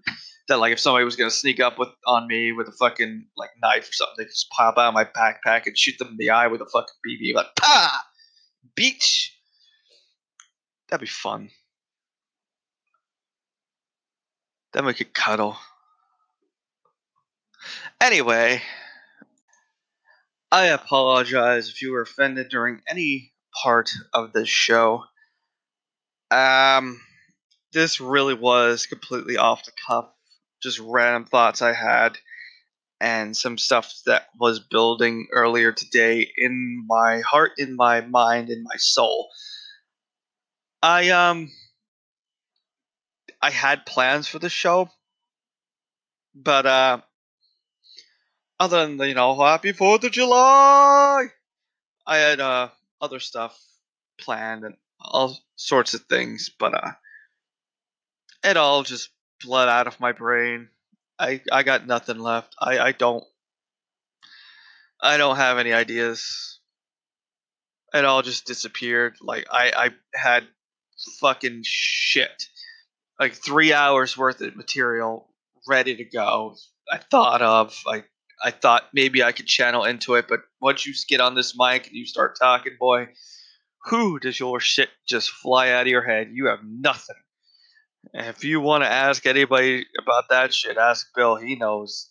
That 0.50 0.58
like 0.58 0.74
if 0.74 0.80
somebody 0.80 1.06
was 1.06 1.16
gonna 1.16 1.32
sneak 1.32 1.60
up 1.60 1.80
with 1.80 1.89
on 2.06 2.28
me 2.28 2.52
with 2.52 2.68
a 2.68 2.72
fucking 2.72 3.28
like 3.38 3.52
knife 3.62 3.88
or 3.89 3.93
something, 3.93 4.16
they 4.18 4.26
just 4.26 4.50
pop 4.50 4.78
out 4.78 4.89
of 4.89 4.93
my 4.93 5.06
backpack 5.06 5.68
and 5.68 5.78
shoot 5.78 5.97
them 5.97 6.10
in 6.10 6.18
the 6.18 6.32
eye 6.32 6.47
with 6.47 6.62
a 6.62 6.66
fucking 6.66 6.95
BB. 7.08 7.36
Like, 7.36 7.56
pa, 7.56 8.04
beach. 8.76 9.38
That'd 10.89 11.02
be 11.02 11.08
fun. 11.08 11.52
Then 14.74 14.86
we 14.86 14.93
could 14.93 15.14
cuddle. 15.14 15.58
Anyway, 18.02 18.62
I 20.52 20.66
apologize 20.68 21.70
if 21.70 21.82
you 21.82 21.91
were 21.91 22.02
offended 22.02 22.50
during 22.50 22.82
any 22.88 23.34
part 23.62 23.91
of 24.14 24.34
this 24.34 24.50
show. 24.50 25.04
Um, 26.32 27.00
this 27.74 28.00
really 28.00 28.34
was 28.34 28.86
completely 28.86 29.38
off 29.38 29.66
the 29.66 29.72
cuff, 29.88 30.10
just 30.62 30.80
random 30.80 31.26
thoughts 31.26 31.62
I 31.62 31.74
had, 31.74 32.18
and 32.99 33.36
some 33.36 33.57
stuff 33.57 33.93
that 34.05 34.28
was 34.39 34.60
building 34.60 35.28
earlier 35.32 35.72
today 35.72 36.32
in 36.38 36.86
my 36.88 37.22
heart, 37.22 37.53
in 37.57 37.76
my 37.76 38.01
mind, 38.01 38.49
in 38.49 38.64
my 38.64 38.76
soul. 38.78 39.30
I 40.82 41.10
um, 41.10 41.51
I 43.41 43.51
had 43.51 43.86
plans 43.86 44.28
for 44.28 44.39
the 44.39 44.49
show, 44.49 44.89
but 46.36 46.66
uh, 46.66 47.01
other 48.60 48.86
than 48.86 48.99
you 49.07 49.14
know, 49.14 49.39
Happy 49.39 49.72
Fourth 49.72 50.03
of 50.03 50.12
July, 50.12 51.28
I 52.05 52.18
had 52.18 52.39
uh 52.39 52.70
other 53.01 53.20
stuff 53.20 53.57
planned 54.20 54.66
and 54.66 54.76
all 54.99 55.38
sorts 55.55 55.93
of 55.93 56.01
things, 56.03 56.49
but 56.60 56.74
uh, 56.74 56.91
it 58.43 58.57
all 58.57 58.84
just 58.84 59.10
bled 59.44 59.70
out 59.70 59.88
of 59.88 60.00
my 60.00 60.12
brain. 60.12 60.70
I 61.18 61.42
I 61.52 61.64
got 61.64 61.88
nothing 61.88 62.20
left. 62.20 62.56
I 62.60 62.80
I 62.80 62.92
don't 62.92 63.24
I 65.02 65.18
don't 65.18 65.38
have 65.38 65.58
any 65.58 65.74
ideas. 65.74 66.60
It 67.94 68.06
all 68.06 68.22
just 68.22 68.46
disappeared. 68.46 69.18
Like 69.22 69.48
I 69.52 69.72
I 69.76 69.90
had 70.18 70.48
fucking 71.20 71.62
shit. 71.66 72.44
Like 73.20 73.34
three 73.34 73.74
hours 73.74 74.18
worth 74.18 74.42
of 74.42 74.56
material 74.56 75.28
ready 75.68 75.96
to 75.98 76.06
go. 76.06 76.56
I 76.92 76.98
thought 76.98 77.42
of. 77.42 77.78
I 77.88 78.04
I 78.42 78.52
thought 78.52 78.90
maybe 78.94 79.22
I 79.22 79.34
could 79.34 79.48
channel 79.48 79.84
into 79.84 80.16
it, 80.16 80.28
but 80.28 80.42
once 80.62 80.86
you 80.86 80.94
get 81.08 81.20
on 81.20 81.36
this 81.36 81.56
mic 81.58 81.88
and 81.88 81.96
you 81.96 82.06
start 82.06 82.38
talking, 82.40 82.78
boy, 82.80 83.10
who 83.86 84.20
does 84.20 84.40
your 84.40 84.60
shit 84.60 84.90
just 85.08 85.30
fly 85.30 85.72
out 85.72 85.82
of 85.82 85.88
your 85.88 86.04
head? 86.04 86.30
You 86.32 86.48
have 86.48 86.60
nothing 86.64 87.16
if 88.14 88.43
you 88.43 88.60
want 88.62 88.84
to 88.84 88.91
ask 88.91 89.26
anybody 89.26 89.86
about 90.02 90.30
that 90.30 90.54
shit, 90.54 90.78
ask 90.78 91.08
Bill. 91.16 91.36
He 91.36 91.56
knows. 91.56 92.10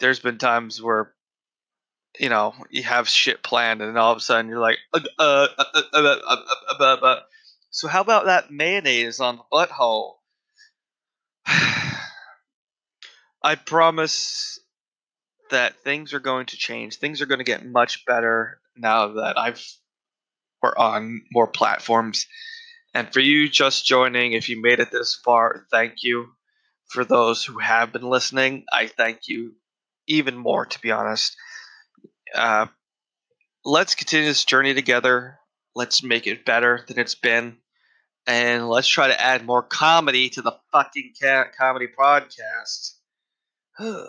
There's 0.00 0.20
been 0.20 0.38
times 0.38 0.80
where, 0.80 1.12
you 2.18 2.28
know, 2.28 2.54
you 2.70 2.82
have 2.84 3.08
shit 3.08 3.42
planned, 3.42 3.82
and 3.82 3.98
all 3.98 4.12
of 4.12 4.18
a 4.18 4.20
sudden 4.20 4.48
you're 4.48 4.60
like, 4.60 4.78
uh, 4.92 5.00
uh, 5.18 7.16
so 7.70 7.88
how 7.88 8.00
about 8.00 8.26
that 8.26 8.50
mayonnaise 8.50 9.20
on 9.20 9.36
the 9.38 9.42
butthole? 9.52 10.14
I 13.42 13.54
promise 13.54 14.58
that 15.50 15.80
things 15.82 16.12
are 16.12 16.20
going 16.20 16.46
to 16.46 16.56
change. 16.56 16.96
Things 16.96 17.22
are 17.22 17.26
going 17.26 17.38
to 17.38 17.44
get 17.44 17.64
much 17.64 18.04
better 18.04 18.60
now 18.76 19.14
that 19.14 19.38
I've 19.38 19.64
we're 20.62 20.76
on 20.76 21.22
more 21.32 21.46
platforms 21.46 22.26
and 22.98 23.12
for 23.12 23.20
you 23.20 23.48
just 23.48 23.86
joining, 23.86 24.32
if 24.32 24.48
you 24.48 24.60
made 24.60 24.80
it 24.80 24.90
this 24.90 25.14
far, 25.14 25.64
thank 25.70 26.02
you. 26.02 26.30
For 26.88 27.04
those 27.04 27.44
who 27.44 27.58
have 27.60 27.92
been 27.92 28.02
listening, 28.02 28.64
I 28.72 28.88
thank 28.88 29.28
you 29.28 29.52
even 30.08 30.36
more, 30.36 30.66
to 30.66 30.80
be 30.80 30.90
honest. 30.90 31.36
Uh, 32.34 32.66
let's 33.64 33.94
continue 33.94 34.26
this 34.26 34.44
journey 34.44 34.74
together. 34.74 35.38
Let's 35.76 36.02
make 36.02 36.26
it 36.26 36.44
better 36.44 36.84
than 36.88 36.98
it's 36.98 37.14
been. 37.14 37.58
And 38.26 38.68
let's 38.68 38.88
try 38.88 39.06
to 39.06 39.20
add 39.20 39.46
more 39.46 39.62
comedy 39.62 40.30
to 40.30 40.42
the 40.42 40.56
fucking 40.72 41.12
cat 41.22 41.52
comedy 41.56 41.86
podcast. 41.86 42.94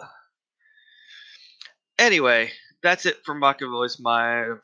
anyway, 1.99 2.49
that's 2.81 3.05
it 3.05 3.17
for 3.23 3.35
Mockaveli's 3.35 3.99
Mind 3.99 4.61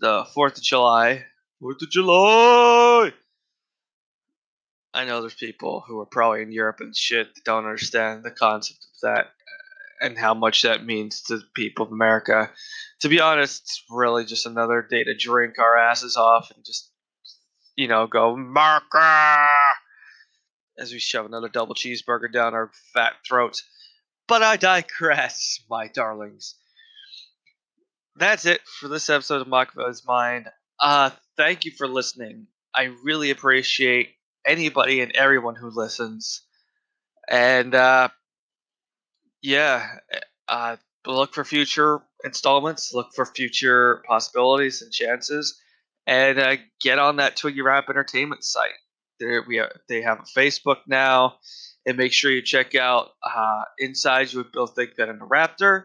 the 0.00 0.24
4th 0.34 0.56
of 0.56 0.62
July. 0.62 1.26
4th 1.62 1.82
of 1.82 1.90
July! 1.90 2.65
I 4.96 5.04
know 5.04 5.20
there's 5.20 5.34
people 5.34 5.84
who 5.86 6.00
are 6.00 6.06
probably 6.06 6.42
in 6.42 6.52
Europe 6.52 6.78
and 6.80 6.96
shit 6.96 7.34
that 7.34 7.44
don't 7.44 7.66
understand 7.66 8.24
the 8.24 8.30
concept 8.30 8.80
of 8.84 9.00
that 9.02 9.26
and 10.00 10.18
how 10.18 10.34
much 10.34 10.62
that 10.62 10.84
means 10.84 11.22
to 11.22 11.38
the 11.38 11.44
people 11.54 11.86
of 11.86 11.92
America. 11.92 12.50
To 13.00 13.08
be 13.08 13.20
honest, 13.20 13.62
it's 13.62 13.84
really 13.90 14.24
just 14.24 14.46
another 14.46 14.86
day 14.88 15.04
to 15.04 15.14
drink 15.14 15.58
our 15.58 15.76
asses 15.76 16.16
off 16.16 16.50
and 16.54 16.64
just, 16.64 16.90
you 17.76 17.88
know, 17.88 18.06
go, 18.06 18.32
America! 18.32 19.46
As 20.78 20.92
we 20.92 20.98
shove 20.98 21.26
another 21.26 21.48
double 21.48 21.74
cheeseburger 21.74 22.32
down 22.32 22.54
our 22.54 22.70
fat 22.92 23.14
throats. 23.26 23.62
But 24.26 24.42
I 24.42 24.56
digress, 24.56 25.60
my 25.70 25.88
darlings 25.88 26.56
that's 28.18 28.46
it 28.46 28.60
for 28.80 28.88
this 28.88 29.10
episode 29.10 29.42
of 29.42 29.46
Mockaveli's 29.46 30.06
Mind. 30.06 30.48
Uh, 30.80 31.10
thank 31.36 31.64
you 31.64 31.70
for 31.70 31.86
listening. 31.86 32.46
I 32.74 32.94
really 33.02 33.30
appreciate 33.30 34.10
anybody 34.46 35.00
and 35.00 35.14
everyone 35.14 35.56
who 35.56 35.70
listens. 35.70 36.42
And 37.28 37.74
uh, 37.74 38.08
yeah, 39.42 39.86
uh, 40.48 40.76
look 41.06 41.34
for 41.34 41.44
future 41.44 42.00
installments, 42.24 42.92
look 42.94 43.08
for 43.14 43.26
future 43.26 44.02
possibilities 44.08 44.82
and 44.82 44.92
chances, 44.92 45.60
and 46.06 46.38
uh, 46.38 46.56
get 46.80 46.98
on 46.98 47.16
that 47.16 47.36
Twiggy 47.36 47.62
Rap 47.62 47.86
Entertainment 47.88 48.44
site. 48.44 48.70
There 49.18 49.42
we 49.46 49.56
have, 49.56 49.72
they 49.88 50.02
have 50.02 50.20
a 50.20 50.38
Facebook 50.38 50.78
now, 50.86 51.36
and 51.86 51.96
make 51.96 52.12
sure 52.12 52.30
you 52.30 52.42
check 52.42 52.74
out 52.74 53.10
uh, 53.24 53.62
Inside 53.78 54.32
You 54.32 54.38
with 54.38 54.52
Bill 54.52 54.68
Thickfed 54.68 55.08
and 55.08 55.20
the 55.20 55.26
Raptor. 55.26 55.84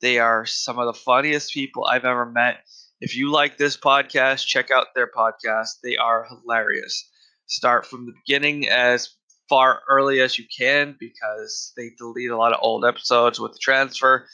They 0.00 0.18
are 0.18 0.46
some 0.46 0.78
of 0.78 0.86
the 0.86 0.98
funniest 0.98 1.52
people 1.52 1.84
I've 1.84 2.04
ever 2.04 2.24
met. 2.24 2.60
If 3.00 3.16
you 3.16 3.30
like 3.30 3.56
this 3.56 3.76
podcast, 3.76 4.46
check 4.46 4.70
out 4.70 4.88
their 4.94 5.08
podcast. 5.08 5.80
They 5.82 5.96
are 5.96 6.26
hilarious. 6.28 7.09
Start 7.50 7.84
from 7.86 8.06
the 8.06 8.12
beginning 8.24 8.68
as 8.68 9.10
far 9.48 9.82
early 9.88 10.20
as 10.20 10.38
you 10.38 10.44
can 10.56 10.96
because 10.98 11.72
they 11.76 11.90
delete 11.98 12.30
a 12.30 12.36
lot 12.36 12.52
of 12.52 12.60
old 12.62 12.84
episodes 12.84 13.40
with 13.40 13.52
the 13.52 13.58
transfer. 13.60 14.26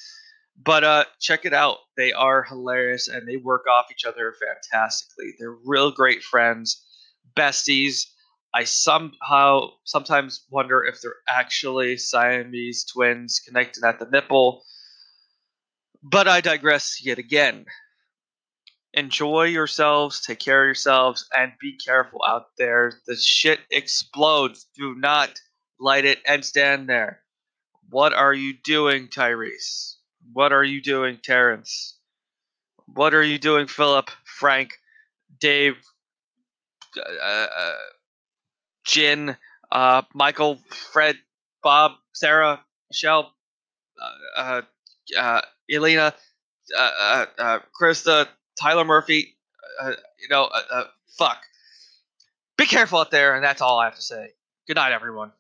But 0.62 0.84
uh, 0.84 1.04
check 1.20 1.44
it 1.44 1.52
out. 1.52 1.78
They 1.96 2.12
are 2.12 2.42
hilarious 2.42 3.08
and 3.08 3.26
they 3.26 3.36
work 3.36 3.64
off 3.70 3.86
each 3.90 4.04
other 4.04 4.34
fantastically. 4.38 5.34
They're 5.38 5.56
real 5.64 5.90
great 5.90 6.22
friends, 6.22 6.84
besties. 7.34 8.04
I 8.54 8.64
somehow 8.64 9.70
sometimes 9.84 10.44
wonder 10.50 10.84
if 10.84 11.00
they're 11.00 11.16
actually 11.28 11.96
Siamese 11.96 12.84
twins 12.84 13.40
connected 13.44 13.84
at 13.84 13.98
the 13.98 14.06
nipple 14.06 14.62
but 16.08 16.28
I 16.28 16.40
digress 16.40 17.04
yet 17.04 17.18
again. 17.18 17.66
Enjoy 18.96 19.44
yourselves, 19.44 20.22
take 20.22 20.38
care 20.38 20.62
of 20.62 20.68
yourselves, 20.68 21.28
and 21.36 21.52
be 21.60 21.76
careful 21.76 22.20
out 22.26 22.46
there. 22.56 22.94
The 23.06 23.14
shit 23.14 23.60
explodes. 23.70 24.66
Do 24.74 24.94
not 24.94 25.38
light 25.78 26.06
it 26.06 26.18
and 26.26 26.42
stand 26.42 26.88
there. 26.88 27.20
What 27.90 28.14
are 28.14 28.32
you 28.32 28.54
doing, 28.64 29.08
Tyrese? 29.08 29.96
What 30.32 30.52
are 30.52 30.64
you 30.64 30.80
doing, 30.80 31.18
Terrence? 31.22 31.98
What 32.86 33.14
are 33.14 33.22
you 33.22 33.38
doing, 33.38 33.66
Philip, 33.66 34.10
Frank, 34.24 34.72
Dave, 35.40 35.76
uh, 36.96 37.46
uh, 37.56 37.72
Jin, 38.84 39.36
uh, 39.70 40.02
Michael, 40.14 40.58
Fred, 40.92 41.16
Bob, 41.62 41.92
Sarah, 42.14 42.64
Michelle, 42.90 43.32
uh, 44.00 44.40
uh, 44.40 44.62
uh, 45.18 45.42
Elena, 45.70 46.14
uh, 46.76 46.90
uh, 47.00 47.26
uh, 47.38 47.58
Krista, 47.78 48.26
Tyler 48.60 48.84
Murphy. 48.84 49.36
Uh, 49.80 49.92
you 50.20 50.28
know, 50.28 50.44
uh, 50.44 50.60
uh, 50.70 50.84
fuck. 51.18 51.38
Be 52.56 52.66
careful 52.66 52.98
out 52.98 53.10
there, 53.10 53.34
and 53.34 53.44
that's 53.44 53.60
all 53.60 53.78
I 53.78 53.84
have 53.84 53.96
to 53.96 54.02
say. 54.02 54.30
Good 54.66 54.76
night, 54.76 54.92
everyone. 54.92 55.32